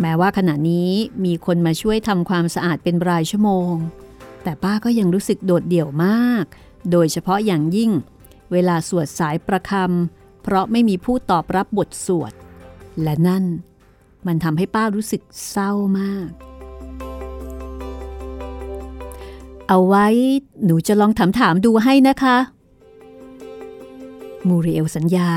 [0.00, 0.90] แม้ว่าขณะนี้
[1.24, 3.72] มีคนมาช่วยทำความสะอาดเป็นรายชั่วโมง
[4.42, 6.44] แต่ป้าก็ยังรู้สึกโดดเดี่ยวมาก
[6.90, 7.90] โดยเฉพาะอย่างยิ่ง
[8.52, 12.32] เวลาสวดสายประคำเพราะไม่มีผู้ตอบรับบทสวด
[13.02, 13.44] และนั่น
[14.26, 16.30] มันทำให้ป้ารู้สึกเศร้ามาก
[19.68, 20.06] เอาไว้
[20.64, 22.36] หนูจะลองถามถามดูให้นะคะ
[24.48, 25.30] มูริเอลสัญญา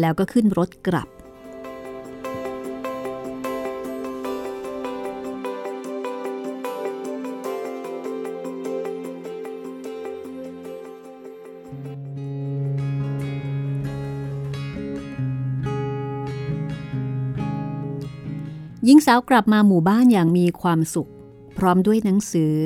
[0.00, 1.08] แล้วก็ขึ้นรถกลับ
[18.90, 21.10] ญิงสาวกลับมาหมู่บ้านอย่างมีความสุข
[21.58, 22.56] พร้อมด้วยหนังสือ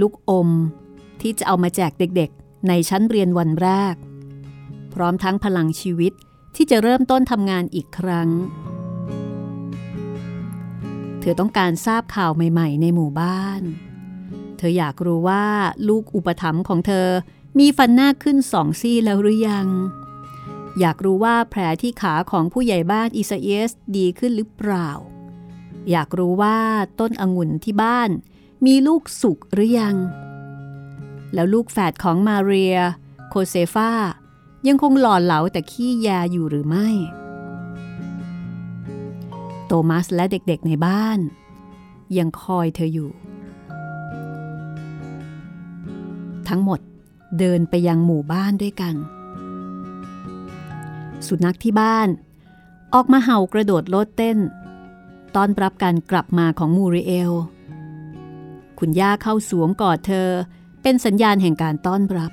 [0.00, 0.48] ลูกอม
[1.20, 3.94] ที่จะเอามาแจกเด็กๆ ในชั้นเรียนวันแรก
[4.94, 6.12] พร้อมทั้งพลังชีวิต
[6.56, 8.28] ที่จะเริ่มต้นทำงานอีกครั้ง
[11.20, 13.62] เธอต้องการทราบข่าวใหม่ๆ ในหมู่บ้าน
[14.56, 15.44] เธออยากรู้ว่า
[15.88, 17.08] ลูกอุปถัมภ์ของเธอ
[17.58, 19.68] มีฟันหน้าขึ้นสองซี่แล้วหรือยัง
[20.80, 24.90] อยากรู้ว่าแผลที่ขาของผู้ใหญ่บ้านอิซาเอสดีขึ้นหรือเปล่า
[25.90, 26.58] อยากรู้ว่า
[27.00, 28.10] ต้นองุ่นที่บ้าน
[28.66, 29.96] มีลูกสุกหรือยัง
[31.34, 32.76] แล้วลูกแฝดของมาเรีย
[33.28, 33.92] โคเซฟา
[34.68, 36.88] ยังคงหล่อเหลาแต่ขี้ยาอยู่หรือไม่
[39.66, 41.18] โตมัสและเด็กๆในบ้าน
[42.18, 43.10] ยังคอยเธออยู่
[46.48, 46.80] ทั้งหมด
[47.38, 48.94] เดินไปยังหมู่บ้านด้วยกัน
[51.28, 52.08] สุนัขที่บ้าน
[52.94, 54.38] ออกมาเห่ากระโดดโลดเต้น
[55.34, 57.32] ตอนรับการกลับมาของมูริเอล
[58.78, 60.28] คุณย่าเข้าสวมกอดเธอ
[60.82, 62.32] เป็นสัญญาณแห่งการต้อนรับ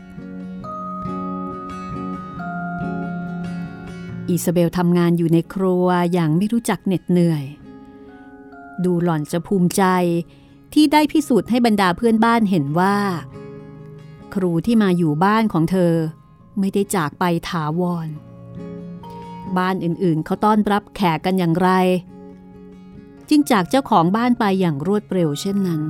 [4.29, 7.43] อิซาเบลทำงานอยู่ในครัวอย่างไม่รู้จักเหน็ดเหนื่อย
[8.83, 9.83] ดูหล่อนจะภูมิใจ
[10.73, 12.97] ที่ได้พิสูจน์ให้บรรดาเพื่อนบ้านเห็นว่า
[14.33, 15.93] ครูที่มาอยู่บ้านของเธอ
[16.59, 18.07] ไม่ได้จากไปถาวร
[19.57, 21.69] บ้านอื่นๆ เขาต้อนรับแขกกันอย่างไร
[23.29, 25.81] จึงจากเจ้าของบ้านไปอย่างรวดเร็วเช่นนั้น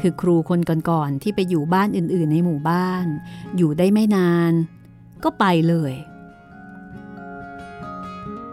[0.00, 0.60] คือครูคน
[0.90, 3.06] ก่อนๆที่ไปอยู่บ้านอื่นๆ ในหมู่บ้าน
[3.56, 4.52] อยู่ได้ไม่นาน
[5.24, 5.92] ก็ไปเลย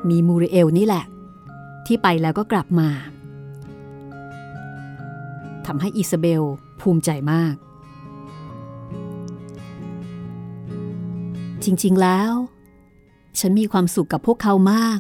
[0.10, 1.06] มีมูริเอลนี่แหละ
[1.86, 2.90] ที่ไปแล้วก็กลับมา
[5.66, 6.44] ทำให้อิซาเบล
[6.82, 7.56] ภูมิใจมาก
[11.64, 12.32] จริงๆแล้ว
[13.40, 15.00] ฉันมีความสุขกับพวกเขามาก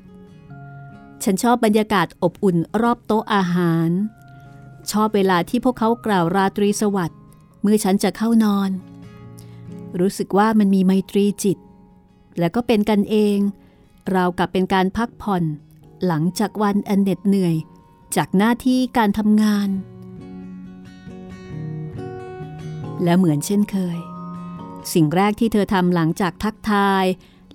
[1.24, 3.90] ฉันชอบบรรยากาศอบอุ่นรอบโต๊ะอาหาร
[4.92, 7.20] ชอบเวลาที่พวกเขากล่าวราตรีสวัสดิ์
[7.62, 8.72] เมื่อฉันจะเข้านอน
[10.00, 11.58] รู้สึกว่ามันมีไมตรีจิต
[12.40, 13.38] และก็เป็นกันเอง
[14.16, 15.44] ราวกับเป็นการพักผ่อน
[16.06, 17.56] หลังจากวันอันเหน็ดเหนื่อย
[18.16, 19.70] จากหน้าที่การทำงาน
[23.04, 23.98] และเหมือนเช่นเคย
[24.94, 27.06] สิ่งแรกที่เธอทำหลังจากทักทาย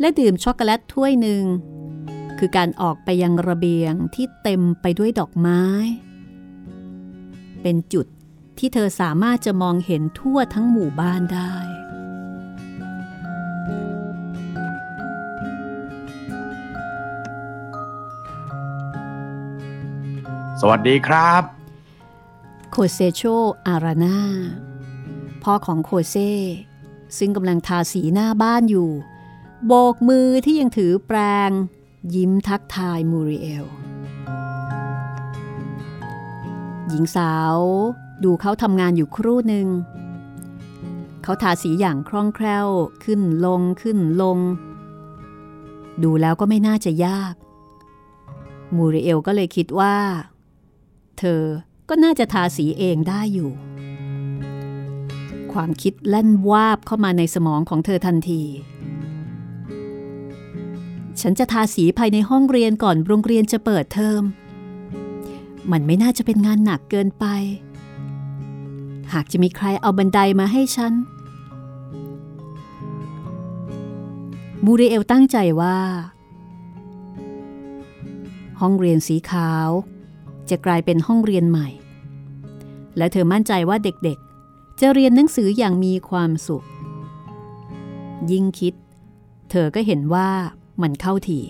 [0.00, 1.44] และดื่มช็อกโกแลตถ้วยหนึ่ง
[2.38, 5.62] คือการออกไปยังระเบียงที่เต็มไปด้วยดอกไม้
[7.62, 8.07] เป็นจุด
[8.59, 11.54] ที่เธอสามารถจะมองเห็นทั่วทั้งหมู่บ้านได้
[20.61, 21.42] สวัสดีครับ
[22.70, 23.22] โคเซโช
[23.66, 24.18] อารานา
[25.42, 26.16] พ่อของโคเซ
[27.18, 28.90] ซึ่งกำลังทาสีหน้าบ้านอยู่
[29.66, 31.50] โบกมือที่ยังถือแปรง
[32.14, 33.64] ยิ้มทักทายมูริเอล
[36.88, 37.57] หญิงสาว
[38.24, 39.66] ดูเขาทำงานอยู่ครู่หนึ่ง
[41.22, 42.68] เขาทาสีอย่างคล่องแคล่ว
[43.05, 44.38] ขึ้นลงขึ้นลง
[46.03, 47.35] ดูแล้วก็ไม่น่าจะยาก
[48.77, 49.96] มูริเอลก็เลยคิดว่า
[51.18, 51.42] เธอ
[51.88, 53.50] ก็น่าจะทาสีเองได้อยู่
[55.53, 58.42] ความคิดแล่นวาบเข้ามาในสมองของเธอทันที
[61.20, 64.22] ฉันจะทาสีภายในห้องเรียนก่อนโรงเรียนจะเปิดเทอม
[65.70, 67.24] มันไม่น่าจะเป็นงานหนักเกินไป
[69.12, 70.92] หากจะมีใครเอาบันไดมาให้ฉัน
[74.64, 75.79] มูริเอลตั้งใจว่า
[78.61, 79.68] ห้องเรียนสีขาว
[80.50, 81.68] จะกลายเป็นห้องเรียนใหม่
[82.96, 86.64] และเธอมั่นใจว่าเด็กๆ จะเรียนหนังสืออย่างมีความสุข
[88.31, 88.74] ยิ่งคิด
[89.50, 90.31] เธอก็เห็นว่า
[90.82, 91.40] มันเข้าที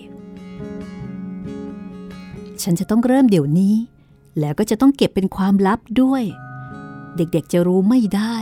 [2.63, 3.75] ฉันจะต้องเริ่มเดี๋ยวนี้
[4.39, 6.23] แล้วก็จะต้องเก็บเป็นความลับด้วย
[7.17, 8.35] เด็กๆจะรู้ไม่ได้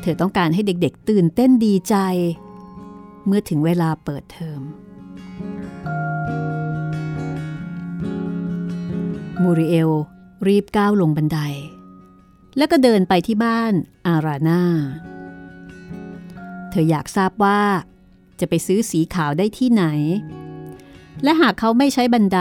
[0.00, 1.96] เธอต้องการให้เด็กๆ ตื่นเต้นดีใจ
[3.26, 4.60] เมื่อถึงเวลาเปิดเทอม
[9.42, 9.90] มูริเอล
[10.48, 11.38] รีบก้าวลงบันได
[12.56, 13.72] แล้วก็เดินไปที่บ้าน
[14.06, 14.62] อาราน่า
[16.70, 17.60] เธออยากทราบว่า
[18.40, 19.84] จะไปซื้อสีขาวได้ที่ไหน
[21.22, 22.40] และหากเขาไม่ใช้บันได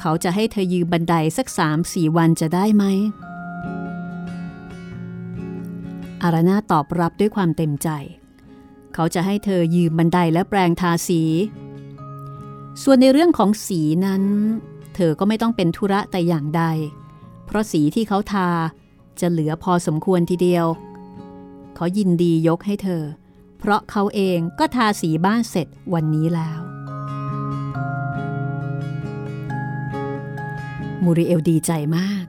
[0.00, 2.84] เขาจะให้เธอยืมบันไดสักสามสี่วันจะได้ไหม
[6.22, 7.88] อาราน่าตอบรับด้วยความเต็มใจ
[8.94, 11.22] เขาจะให้เธอยืมบันไดและแปรงทาสี
[12.82, 14.22] ส่วนในเรื่องของสีนั้น
[14.94, 16.62] เธอก็ไม่ต้องเป็นธุระแต่อย่างใด
[17.46, 18.48] เพราะสีที่เขาทา
[19.20, 20.66] จะเหลือพอสมควรทีเดียว
[21.76, 23.02] เขายินดียกให้เธอ
[23.66, 26.60] เพราะเขาเองก็ทาสีบ้านเสร็จวันนี้แล้ว
[31.04, 32.24] มูริเอลดีใจมาก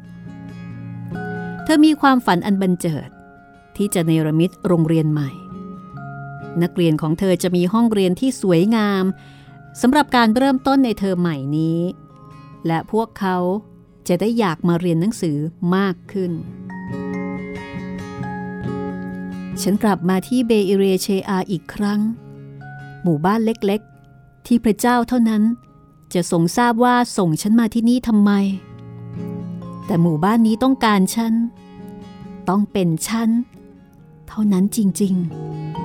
[1.63, 3.09] เธอมีความฝันอันบันเจิด
[3.77, 5.31] ที่จะเนรมิตโรงเรียนใหม่
[6.61, 9.03] นักเรียนของเธอจะมีห้องเรียนที่สวยงาม
[9.81, 11.79] สำหรับการเริ่มต้นในเทอใหม่นี้
[12.67, 13.37] และพวกเขา
[14.07, 15.37] จะได้อยากมาเรียนหนังสือ
[15.75, 16.31] มากขึ้น
[19.61, 21.99] ฉันกลับมาที่เบอิเรเชอาอีกครั้ง
[23.03, 25.43] หมู่บ้านเล็กๆ ที่พระเจ้าเท่านั้น
[26.13, 28.31] จะทรงทราบว่าส่งฉันมาที่นี่ทำไม
[29.85, 31.33] แต่หมู่บ้านนี้ต้องการฉัน
[32.49, 33.29] ต้องเป็นฉัน
[34.27, 35.84] เท่านั้นจริง ๆ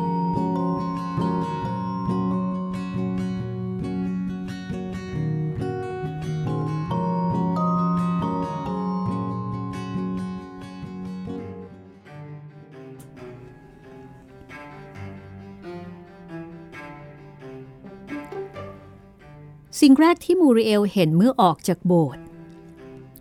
[19.81, 22.23] สิ่งแรกที่มูริเอลเห็นเมื่อออกจากโบสถ์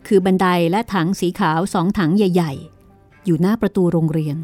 [0.07, 2.53] คือบันไดและถังสีขาวสองถังใหญ่
[2.89, 4.37] ๆ อยู่หน้าประตูโรงเรียน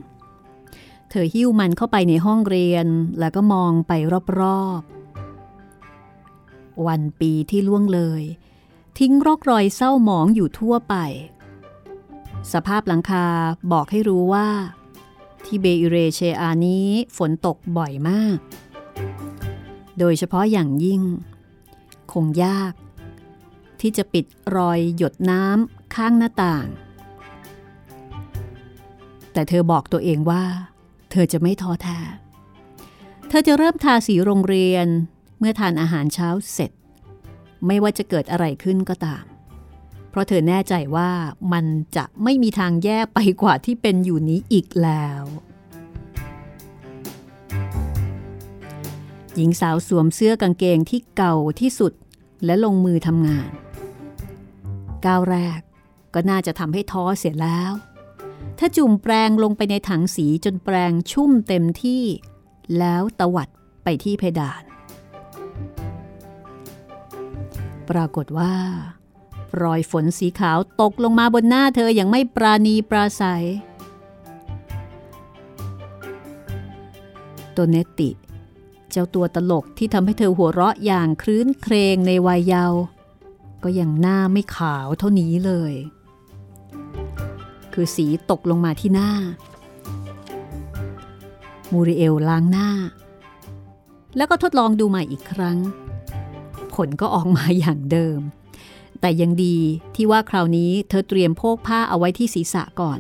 [1.09, 2.88] เธอหิ้วมันเข้าไปในห้องเรียน
[3.20, 3.91] แล้วก็มองไป
[4.39, 8.24] รอบๆ วันปีที่ล่วงเลย
[8.99, 10.95] ทิ้งร่องรอยเศร้าหมองอยู่ทั่วไป
[12.53, 13.26] สภาพหลังคา
[13.72, 14.47] บอกให้รู้ว่า
[15.45, 16.88] ที่เบอิเรเชอานี้
[17.18, 18.38] ฝนตกบ่อยมาก
[19.99, 21.01] โดยเฉพาะอย่างยิ่ง
[22.14, 22.74] คงยาก
[23.82, 24.26] ที่จะปิด
[24.56, 26.68] รอยหยดน้ำข้างหน้าต่าง
[29.34, 30.43] แต่เธอบอกตัวเองว่า
[31.12, 31.99] เธอจะไม่ท้อแท้
[33.30, 34.88] เธอจะเริ่มทาสีโรงเรียน
[35.39, 36.72] เมื่อทานอาหารเช้าเสร็จ
[37.68, 39.24] ไม่ว่าจะเกิดอะไรขึ้นก็ตาม
[40.10, 41.12] เพราะเธอแน่ใจว่า
[41.53, 45.24] มันจะไม่มีทางแย่ไปกว่าที่เป็นอยู่นี้อีกแล้ว
[49.36, 51.93] หญิงสาวสวมเสื้อกางเกงที่เก่าที่สุด
[52.45, 53.49] และลงมือทำงาน
[55.05, 55.59] ก้าวแรก
[56.13, 57.71] ก็น่าจะทำให้ท้อเสียแล้ว
[58.59, 62.03] ถ้าจุ่มแปรงลงไปในถังสีจนแปรงชุ่มเต็มที่
[62.77, 63.49] แล้วตวัด
[63.83, 64.63] ไปที่เพดาน
[67.89, 68.53] ปรากฏว่า
[69.63, 73.45] รอยฝนสีขาวตกลงมาบนหน้าเธออย่างไม่ปราณีปราศัย
[77.55, 78.09] ตัวเนตติ
[78.97, 82.81] เจ้าตัวตลกที่ทำให้เธอหัวเราะอย่างคลื้นเครงในวัยเยาว์
[83.63, 85.73] ก็ยังหน้าไม่ขาวเท่านี้เลย
[87.73, 89.11] คือสีตกลงมาที่หน้า
[91.71, 92.69] มูริเอลล้างหน้า
[94.17, 95.57] แล้วก็ทดลองดูใหม่อีกครั้ง
[96.73, 98.19] ผลก็ออกมาอย่างเดิม
[98.99, 99.57] แต่ยังดี
[99.95, 102.99] ที่ว่าคราวนี้เธอเตรียมโพกผ้าเอาไว้ที่ศีรษะก่อน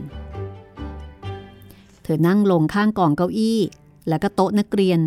[2.03, 3.59] เธอนั่งลงข้างกองเก้าอี้
[4.07, 4.99] แล้วก็โต๊ะนักเรียน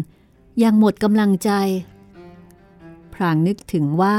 [0.59, 1.51] อยังหมดกำลังใจ
[3.15, 4.19] พรางนึกถึงว่า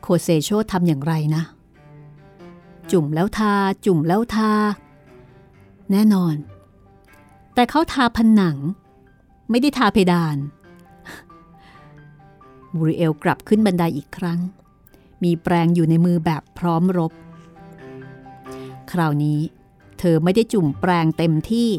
[0.00, 1.42] โคเซโชทำอย่างไรนะ
[2.92, 3.54] จุ่มแล้วทา
[3.86, 4.52] จุ่มแล้วทา
[5.90, 6.34] แน่นอน
[7.54, 8.56] แต่เขาทาผนัง
[9.50, 10.36] ไม่ได้ทาเพดาน
[12.74, 14.40] บูริเอลกลับขึ้นบันไดอีกครั้ง
[15.24, 17.12] มีแปรงอยู่ในมือแบบพร้อมรบ
[18.92, 19.40] คราวนี้
[19.98, 21.70] เธอไม่ได้จุ่มแปรงเต็มที่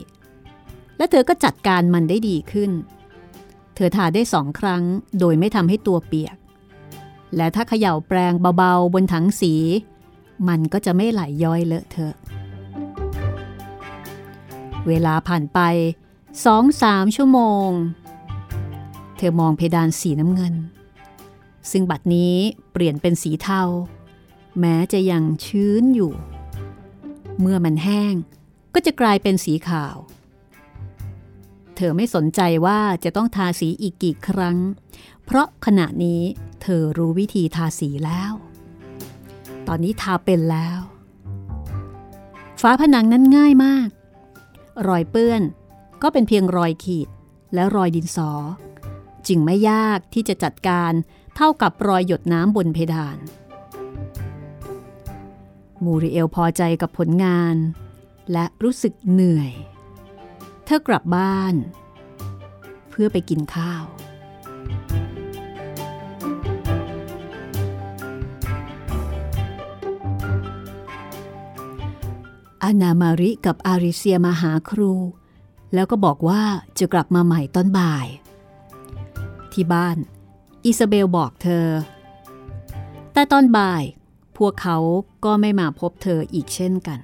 [1.04, 2.72] และเธอก็จัดการมันได้ดีขึ้น
[3.76, 4.84] เธอทาได้สองครั้ง
[5.20, 6.38] โดยไม่ทำให้ตัวเปียก
[7.36, 9.54] และถ้าเขย่าแปรงเบาๆบนถังสี
[10.48, 12.16] มันก็จะไม่ไหลยย้อยเลอะเทอะ
[14.88, 15.60] เวลาผ่านไป
[16.46, 17.70] สองสามชั่วโมง
[19.18, 20.56] เธอมองเพดานสีน้ำเงิน
[21.72, 22.36] ซึ่งบัดนี้
[22.72, 23.62] เปลี่ยนเป็นสีเทา
[24.60, 26.12] แม้จะยังชื้นอยู่
[27.40, 28.14] เมื่อมันแห้ง
[28.74, 29.98] ก็จะกลายเป็นสีขาว
[31.76, 34.58] เธอไม่สนใจว่าจะต้องทาสีอีกกี่ครั้ง
[35.26, 36.22] เพราะขณะนี้
[36.62, 38.32] เธอรู้วิธีทาสีแล้ว
[39.68, 40.80] ตอนนี้ทาเป็นแล้ว
[42.62, 43.90] ฝาผนังนั้นง่ายมาก
[44.88, 45.42] รอยเปื้อน
[46.02, 47.08] ก็เป็นเพียงรอยขีด
[47.54, 48.32] และรอยดินสอ
[49.28, 50.92] จึงไม่ยากที่จะจัดการ
[51.36, 53.18] เท่ากับรอยหยดน้ำบนเพดาน
[55.84, 57.56] มูริเอลพอใจกับผลงาน
[58.32, 59.52] และรู้สึกเหนื่อย
[60.66, 61.54] เธอกลับบ้าน
[62.90, 63.84] เพื่อไปกินข้าว
[72.64, 74.94] อานามาริกับอาริเซียมาหาครู
[75.74, 76.44] แล้วก็บอกว่า
[76.80, 78.08] จะกลับมาใหม่ตอนบ่าย
[79.54, 79.98] ที่บ้าน
[80.66, 81.68] อิซาเบลบอกเธอ
[83.14, 83.84] แต่ตอนบ่าย
[84.38, 84.78] พวกเขา
[85.26, 87.00] ก็ไม่มาพบเธออีกเช่นกัน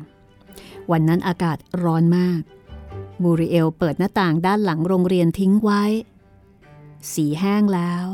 [0.92, 2.42] วันนั้นอากาศร้อนมาก
[3.24, 5.84] มูริเอลเปิดหน้าต่างด้านหลังโรงเรียนทิ้งไว้
[7.14, 8.06] สีแห้งแล้ว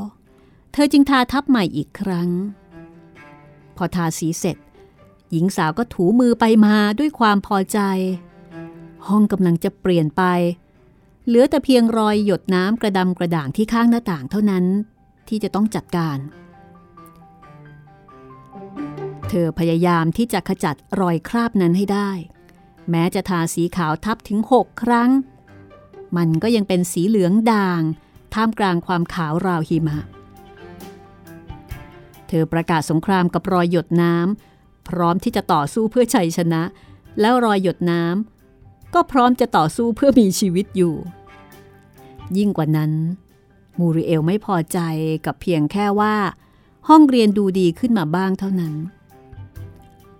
[0.72, 2.30] เธอจึงทาทับใหม่อีกครั้ง
[3.76, 4.58] พอทาสีเสร็จ
[5.32, 7.80] หญิงสาวก็ถูมือไปมาด้วยความพอใจ
[9.08, 10.24] ห้องกำลังจะเปลี่ยนไป
[11.26, 14.66] เหลือแต่เพียงรอยหยดน้ำกระดำกระด่างที่ข้างหน้าต่างเท่านั้น
[15.28, 16.18] ที่จะต้องจัดการ
[19.30, 22.10] เธอพยายามที่จะขจัดรอยคราบนั้นให้ได้
[22.90, 25.12] แม้จะทาสีขาวทับถึงหกครั้ง
[26.18, 27.82] มันก็ยังเป็นสีเหลืองด่าง
[28.34, 30.00] ท่ามกลางความขาวราวหิมะ
[32.28, 36.64] เธอประกาศสงครามกับรอยหยดน้ำพร้อมที่จะต่อสู้เพื่อชัยชนะ
[37.20, 40.96] แล้วรอยหยดน้ำก็พร้อมจะต่อสู้เพื่อมีชีวิตอยู่
[42.38, 42.92] ยิ่งกว่านั้น
[43.80, 44.80] มูริเอลไม่พอใจ
[45.26, 46.16] กับเพียงแค่ว่า
[46.90, 48.74] ห้องเรียนดูดีขึ้นมาบ้างเท่านั้น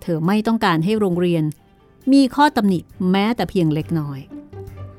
[0.00, 1.44] เธอไม่ต้องการให้โรงเรียน
[2.12, 2.78] มีข้อตำหนิ
[3.10, 4.20] แม้แต่เพียงเล็กน้อย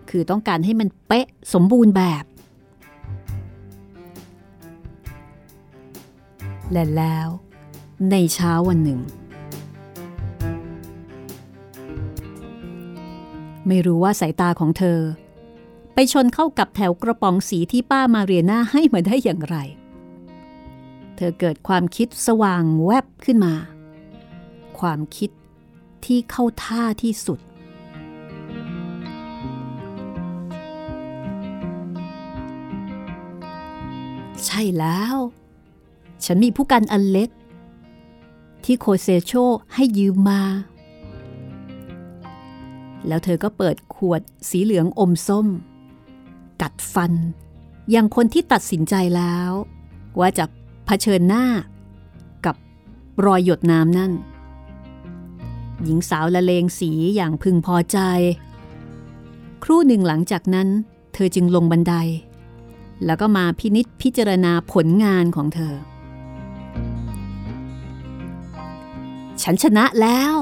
[0.09, 2.23] คือต้องการให้มันเป๊ะสมบูรณ์แบบ
[6.71, 7.27] และแล้ว
[8.11, 8.99] ในเช้าวันหนึ่ง
[13.67, 14.99] ไม่รู้ว่าสายตาของเธอ
[15.93, 19.57] ไปชนเข้ากับแถวกระป๋องสีที่ป้ามาเรียนาให้มาได้อย่างไร
[21.15, 23.53] เธอเกิดความคิดสว่างแวบขึ้นมา
[24.79, 25.29] ความคิด
[26.05, 27.39] ที่เข้าท่าที่สุด
[34.45, 35.15] ใช่แล้ว
[36.25, 37.29] ฉันมีผู้กันอันเล็ก
[38.63, 39.31] ที่โคเซโช
[39.73, 40.41] ให้ยืมมา
[43.07, 45.47] แล้วเธอก็เปิดขวดสีเหลืองอมส้ม
[46.61, 47.13] กัดฟัน
[47.91, 49.51] อย่างคนที่ตัดสินใจแล้ว
[50.19, 50.45] ว่าจะ
[50.85, 51.45] เผชิญหน้า
[52.45, 52.55] กับ
[53.25, 54.11] รอยหยดน้ำนั่น
[55.83, 57.97] หญิงสาวละเลงสีอย่างพึงพอใจ
[59.63, 60.67] ครู่หนึ่งหลังจากนั้น
[61.13, 61.93] เธอจึงลงบันได
[63.05, 65.75] แล้วก็มาพินิษพิจารณาผลงานของเธอ
[69.41, 70.35] ฉันชนะแล้ว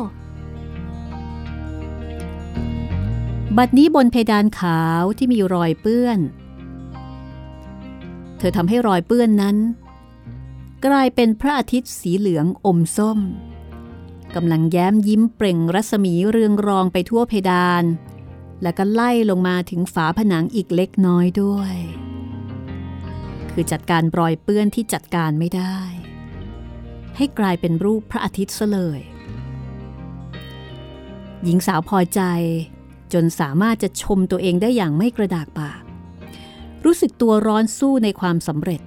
[3.58, 6.20] บัดนี้บนเพดานขาวที่มีรอยเปื้อน
[8.38, 9.58] เธอทำให้รอยเปื้อนนั้น
[10.86, 13.20] กลายเป็นพระอาทิตย์สีเหลืองอมส้ม
[14.36, 17.84] กำลังแย้มยิ้มเปล่งรัศมีเรืองรองไปทั่วเพดาน
[18.64, 21.76] แล้วก็ไล่ลงมาถึงฝาผนังอีกเล็กน้อยด้วย
[23.52, 25.78] คือจัดการรอยเปื้อนที่จัดการไม่ได้
[27.18, 29.02] ให้กลายเป็นรูปพระอาทิตย์ซะเลย
[31.44, 32.22] หญิงสาวพอใจ
[33.14, 35.82] จนสามารถจะชมตัวเองได้อย่างไม่กระดากปาก
[36.86, 38.82] รู้สึกตัวร้อนสู้ในความสำเร็จ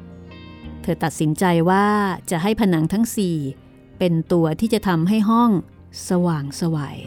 [0.83, 1.87] เธอตัดสินใจว่า
[2.31, 3.37] จะให้ผนังทั้งสี่
[3.99, 5.51] เป็นตัวที่จะทำให้ห้อง
[6.09, 6.99] สว่างสวัย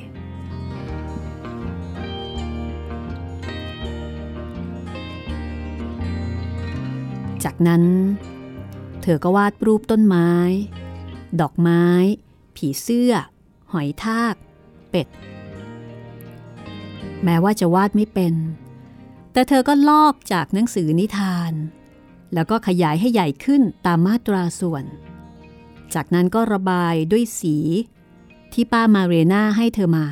[7.44, 7.84] จากนั้น
[9.02, 10.32] เธอก็วาดรูปต้นไม้
[11.42, 11.86] ดอกไม้
[12.56, 13.14] ผีเสื้อ
[13.72, 14.36] หอยทาก
[14.89, 15.08] เป็ด
[17.24, 18.34] แม้ว่าจะวาดไม่เป็น
[19.34, 21.54] แต่เธอก็ลอกจากหนังสือนิทาน
[22.34, 24.84] แล้วก็ขยายให้ใหญ่ขึ้นตามมาตราส่วน
[25.96, 27.56] จากนั้นก็ระบายด้วยสี
[28.54, 30.06] ที่ป้ามาเรนาให้เธอมา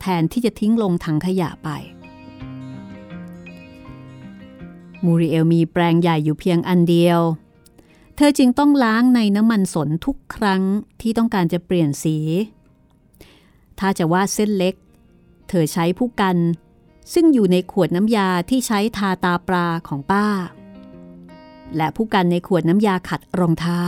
[0.00, 1.68] แทนที่จะทิ้งลงถังขยะไป
[5.04, 7.20] มูริเอลมีแปลงใหญ่อยู่เพียงอันเดียว
[8.16, 10.62] เธอจึงต้องล้างในน้ำมันสนทุกครั้ง
[11.00, 12.16] ที่ต้องการจะเปลี่ยนสี
[13.78, 14.74] ถ้าจะวาดเส้นเล็ก
[15.48, 16.36] เธอใช้ผู้กัน
[17.12, 20.26] ซึ่งอยู่ในขวดน้ำยาที่ใช้ทาตาปลาของป้า
[21.76, 23.82] และผู้กันในขวดน้ำยาขัดรองเท้า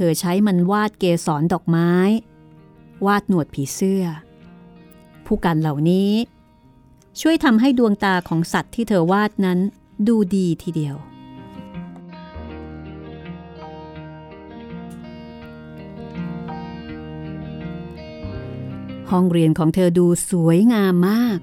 [0.00, 1.92] เธอใช้มันวาดเกสรดอกไม้
[3.06, 4.04] วาดหนวดผีเสื้อ
[5.26, 6.12] ผู้กันเหล่านี้
[7.20, 9.58] ช่วยทำให้ดวงตาของสัตว์ที่เธอวาดนั้น
[10.08, 10.96] ดูดีทีเดียว
[19.10, 21.38] ห้องเรียนของเธอดูสวยงามมาก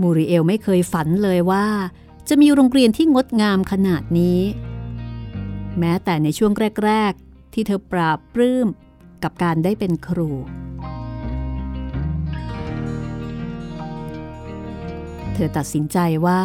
[0.00, 1.66] มูริเอลไม่เคยฝันเลยว่า
[2.28, 4.40] จะมีโรงเรียนที่งดงามขนาดนี้
[5.78, 6.52] แม้แต่ในช่วง
[6.84, 8.66] แรก ๆ ที่เธอปราบปลื้ม
[9.22, 10.30] กับการได้เป็นครู
[15.34, 16.42] เธอตัดสินใจว่า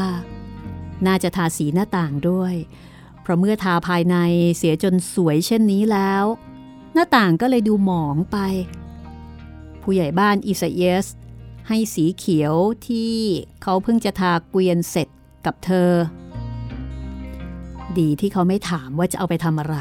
[1.07, 2.53] น่าจะทาสีหน้าต่างด้วย
[3.21, 4.15] เพราะเมื่อทาภายใน
[4.57, 6.23] เสียจนสวยเช่นนี้แล้ว
[6.93, 8.37] หน้าต่างก็เลยดูหมองไป
[9.81, 11.07] ผู้ใหญ่บ้านอิสเยส
[11.67, 12.53] ให้สีเขียว
[12.87, 13.15] ที่
[13.61, 15.07] เขาเพิ่งจะทาเกวียนเสร็จ
[15.45, 15.91] กับเธอ
[17.99, 19.77] ดีที่เขาไม่ถามว่าจะเอาไปทำอะไร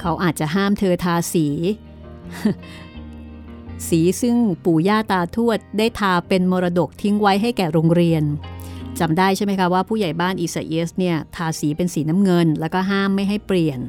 [0.00, 1.46] เขาอาจจะห้ามเธอทาสี
[3.88, 8.22] สีซึ่งปู่ย่าตาทวดได้ทาเป็นมรดกทิ้งไว้ให้แก่โรงเรียน
[9.00, 13.80] จำได้ใช่ไหมคะว่าผู้ใหญ่บ้านอิสเยสเนี่ยทาสีเป็นสีน้ำเงิน แล้วก็ห้ามไม่ให้เปลี่ยน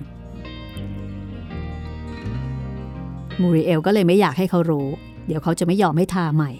[3.41, 4.87] มูริเอลก็เลยไม่อยากให้เขารู้
[5.25, 6.51] เดี๋ยวเขาจะไม่ยอมให้ทาใหม่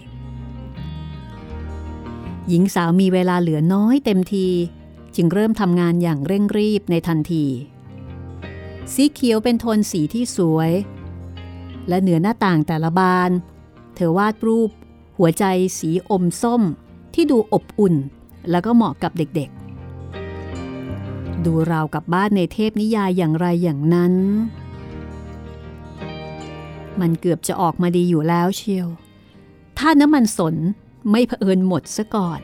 [2.48, 4.46] หญิงสาวมีเวลาเหลือน้อยเต็มที
[5.16, 7.46] จึงเริ่มทำงานอย่างเร่งรีบในทันที
[8.92, 10.72] สีเขียวเป็นโทนสีที่สวย
[11.88, 13.30] และเหนือหน้าต่างแต่ละบาน
[13.94, 14.70] เธอวาดรูป
[15.18, 15.44] หัวใจ
[15.78, 16.62] สีอมส้ม
[17.14, 17.94] ที่ดูอบอุ่น
[18.50, 24.14] แล้วก็เหมาะกับเด็กๆ ดูราวกับบ้านในเทพนิยายอย่างไรอย่างนั้น
[27.00, 28.88] มันเกือบจะออกมาดีอยู่แล้วเชียว
[29.78, 30.54] ถ้าน้ำมันสน
[31.10, 32.40] ไม่เผอิญหมดซะก่อน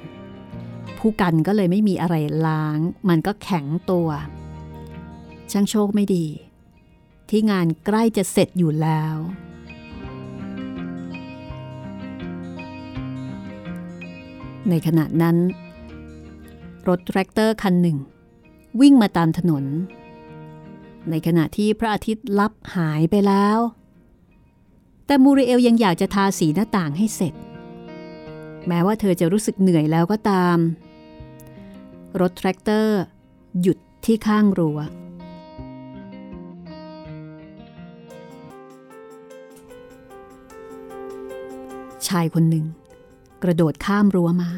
[1.00, 2.14] ผู้กันก็เลยไม่มีอะไร
[2.46, 2.78] ล้าง
[3.08, 4.08] มันก็แข็งตัว
[5.50, 6.26] ช่างโชคไม่ดี
[7.28, 9.16] ที่งานใกล้จะเสร็จอยู่แล้ว
[14.68, 15.36] ในขณะนั้น
[16.88, 17.98] รถแทรกเตอร์คันหนึ่ง
[18.80, 19.64] วิ่งมาตามถนน
[21.10, 23.58] ในขณะที่พระอาทิตย์ลับหายไปแล้ว
[25.06, 27.34] แต่มูริเอลยังอยากจะทาสีหน้าต่างให้เสร็จ
[28.68, 30.58] แม้ว่าเธอจะรู้สึกเหนื่อยแล้วก็ตาม
[32.20, 33.00] รถแทรกเตอร์
[33.60, 34.78] หยุดที่ข้างรัว้ว
[42.08, 42.66] ชายคนหนึ่ง
[43.42, 44.50] กระโดดข้ามรั้วมา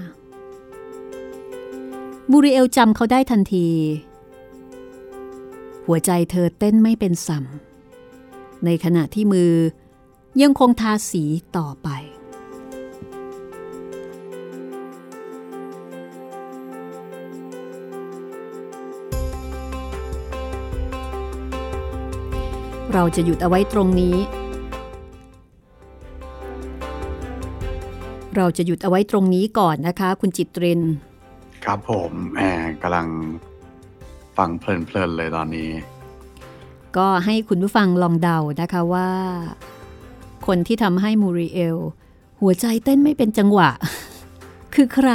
[2.30, 3.66] มูริเอลจำเขาได้ทันที
[5.86, 7.44] หัวใจเธอเต้นไม่เป็นสัม
[8.64, 9.52] ในขณะที่มือ
[10.42, 11.24] ยังคงทาสี
[11.56, 11.88] ต่อไป
[22.94, 24.16] เราจะหยุดเอาไว้ตรงนี้
[28.36, 30.80] เราจะหยุดเอาไว้ตรงนี้ก่อนนะคะ คุณจิตริน
[31.64, 32.40] ครับผมแหม
[32.82, 33.08] กำลัง
[34.36, 35.70] ฟังเพลินๆเลยตอนนี้
[36.96, 39.10] ก็ให้คุณผู้ฟังลองเดานะคะว่า
[40.46, 41.76] คนที่ทำให้มูริเอล
[42.40, 43.70] หัวใจเต้นไม่เป็นจังหวะ
[44.74, 45.10] คือใคร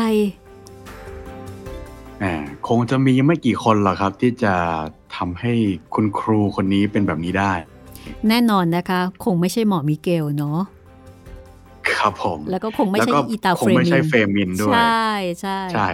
[2.19, 2.25] แหม
[2.67, 4.53] คงจะมีไม่กี่คนหรอกครับที่จะ
[5.15, 5.53] ทำให้
[5.95, 7.53] คุณครูคนนี้เป็นแบบนี้ได้
[8.29, 10.59] แน่นอนนะคะ คงไม่ใช่หมอมิเกลเนาะ
[11.91, 15.07] ครับผม แล้วก็คงไม่ใช่แล้วก็อีตาคเฟงรมินไม่ใช่เฟรมินด้วย ใช่
[15.41, 15.89] ใช่ใช่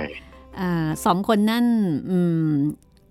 [0.59, 1.65] อ่าสองคนนั่น
[2.09, 2.47] อืม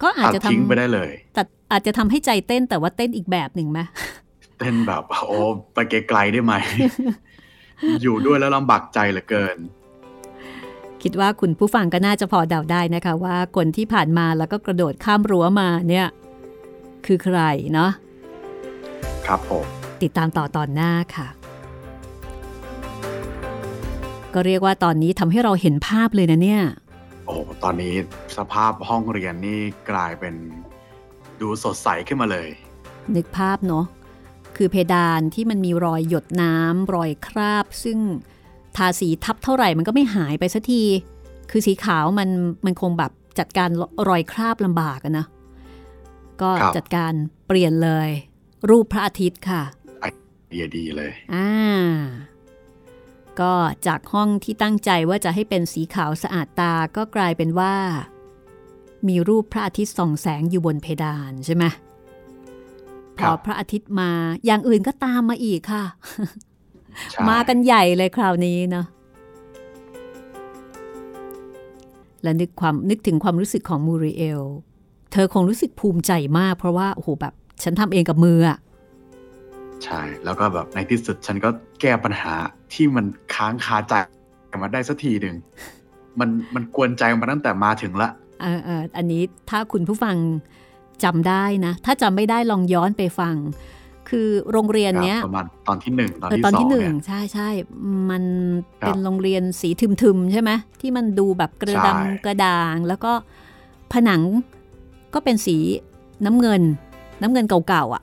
[0.03, 1.43] ก็อาจตัดจะททิ้งไปได้เลยำแต่
[1.73, 3.81] อาจจะทำให้ใจเต้นแต่ว่าเต้นอีกแบบหนึ่งไหม
[4.59, 5.39] เต้นแบบโอ้
[5.75, 6.55] ไปไกลๆได้ไหม
[8.03, 9.57] อยู่ด้วยแล้วลำบากใจเหลือเกิน
[11.03, 16.07] คิดว่าคุณผู้ฟังก็น่าจะพอเดาได้นะคะว่าคนที่ผ่านมาแล้วก็กระโดดข้ามรั้วมาเนี่ย
[17.07, 17.39] คือใคร
[17.75, 17.91] เนาะ
[19.27, 19.67] ครับผม
[20.03, 21.29] ติดตามต่อตอนหน้าค่ะ
[24.35, 26.63] ก็เรียกว่าตอนนี้ทำให้เราเห็นภาพเลยนะเนี่ย
[27.27, 27.95] โอ้ตอนนี้
[28.37, 30.35] สภาพห้องเรียนนี่กลายเป็น
[31.41, 32.49] ดูสดใสขึ้นมาเลย
[33.17, 33.87] นึกภาพเนาะ
[34.57, 37.99] คือเพดานที่มันมีรอยหยดน้ำรอยคราบ ซึ่ง
[38.77, 40.83] ทาสีทับเท่าไหร่มันก็ไม่หายไปสักที
[41.51, 42.29] คือสีขาวมัน
[42.65, 43.71] มันคงแบบจัดการ
[44.09, 45.27] รอยคราบลำบากอะนะ
[46.43, 47.13] ก็ครับจัดการ
[47.47, 48.11] เปลี่ยนเลย
[48.71, 49.63] รูปพระอาทิตย์ค่ะ
[50.01, 50.05] ไอ
[50.49, 51.51] เดียดีเลย อ่า
[53.41, 53.53] ก็
[53.87, 57.75] จากห้องที่ตั้งใจว่าจะให้เป็นสีขาวสะอาดตาก็กลายเป็นว่า
[59.09, 61.65] มีรูปพระอาทิตย์ส่องแสงอยู่บนเพดานใช่ไหม
[63.19, 64.11] พครัอบพระอาทิตย์มา
[64.47, 66.52] อย่างอื่นก็ตามมาอีกค่ะใช่
[67.31, 68.87] มากันใหญ่เลยคราวนี้เนาะ
[72.23, 74.43] และนึกความนึกถึงความรู้สึกของมูริเอล
[75.13, 78.59] เธอคงรู้สึกภูมิใจมาก เพราะว่าโอ้โหแบบ ฉันทำเองกับมืออะ
[79.85, 82.35] ใช่ แล้วก็แบบในที่สุดฉันก็แก้ปัญหา
[82.73, 83.95] ที่มันค้างคาใจ
[84.63, 85.37] มาได้สักทีหนึ่ง
[86.21, 88.09] มันมันกวนใจมาตั้งแต่มาถึงละ
[88.43, 90.17] เออเอออันนี้ถ้าคุณผู้ฟัง
[91.05, 93.35] จำได้นะ ถ้าจำไม่ได้ลองย้อนไปฟัง
[94.13, 97.49] คือโรงเรียนเนี้ยประมาณตอนที่หนึ่งตอนเออที่ตอนสอที่งหนึ่งเนี่ยใช่ใช่
[98.11, 98.23] มัน
[98.83, 99.69] ครับเป็นโรงเรียนสี
[100.03, 100.51] ทึมๆใช่ไหม
[100.81, 103.13] ที่มันดูแบบกระใช่ดำกระด่าง แล้วก็
[103.93, 104.23] ผนัง
[105.15, 105.57] ก็เป็นสี
[106.25, 106.63] น้ำเงิน
[107.23, 108.03] น้ำเงินเก่าๆอะ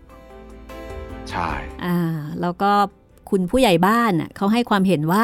[1.30, 1.50] ใช่
[1.86, 1.98] อ่า
[2.42, 2.72] แล้วก็
[3.30, 5.24] คุณผู้ใหญ่บ้านน่ะเขาให้ความเห็นว่า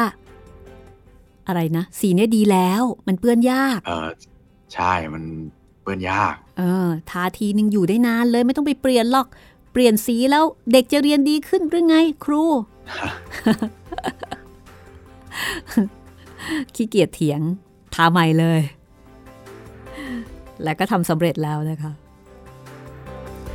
[1.46, 4.08] อะไรนะ สีเนี้ยดีแล้วมันเปื้อนยาก เออ
[4.74, 5.24] ใช่มัน
[5.82, 12.42] เปื้อนยาก เออทาทีนึงอยู่ได้นานเลยไม่ต้องไปเปลี่ยนหรอกเปลี่ยนสีแล้วเด็กจะเรียนดีขึ้นหรือไงครู
[16.74, 17.40] ขี้เกียจเถียง
[17.94, 18.60] ทาใหม่เลย
[20.62, 21.92] และก็ทำสำเร็จแล้วนะคะ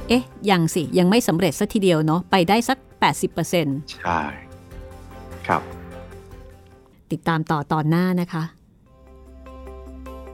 [0.07, 2.78] เอ๊ะ ยังสิ ยังไม่สำเร็จสักทีเดียวเนาะไปได้สัก
[3.36, 4.22] 80%ใช่
[5.47, 5.61] ครับ
[7.11, 8.43] ติดตามต่อตอนหน้านะคะ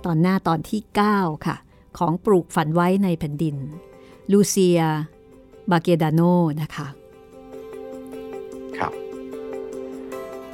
[0.05, 0.81] ตอนหน้าตอนที่
[1.13, 1.55] 9 ค่ะ
[1.97, 3.55] ของปลูกฝันไว้ในแผ่นดิน
[4.31, 4.81] ลูเซีย
[5.71, 6.21] บาเกดาโน
[6.61, 6.87] นะคะ
[8.77, 8.91] ครับ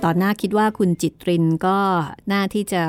[0.04, 1.78] ตอนหน้าคิดว่าคุณจิตรินก็
[2.32, 2.84] น่าที่จะ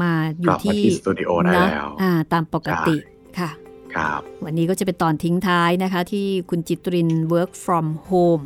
[0.00, 2.96] มาอกยู่ลับมาที่ที่สตูดิโอได้นะแล้วอ่าตามปกติ
[3.38, 3.50] ค่ะ
[3.94, 8.44] ครับวันนี้ก็จะเป็นตอนทิ้งท้ายนะคะ ที่คุณจิตริน work from home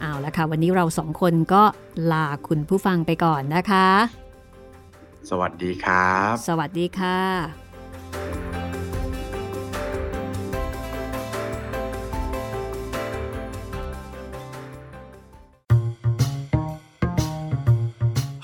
[0.00, 1.62] เอาละค่ะ วันนี้เราสองคนก็
[2.12, 3.88] ลาคุณผู้ฟังไปก่อนนะคะ
[5.30, 7.18] สวัสดีครับ สวัสดีค่ะ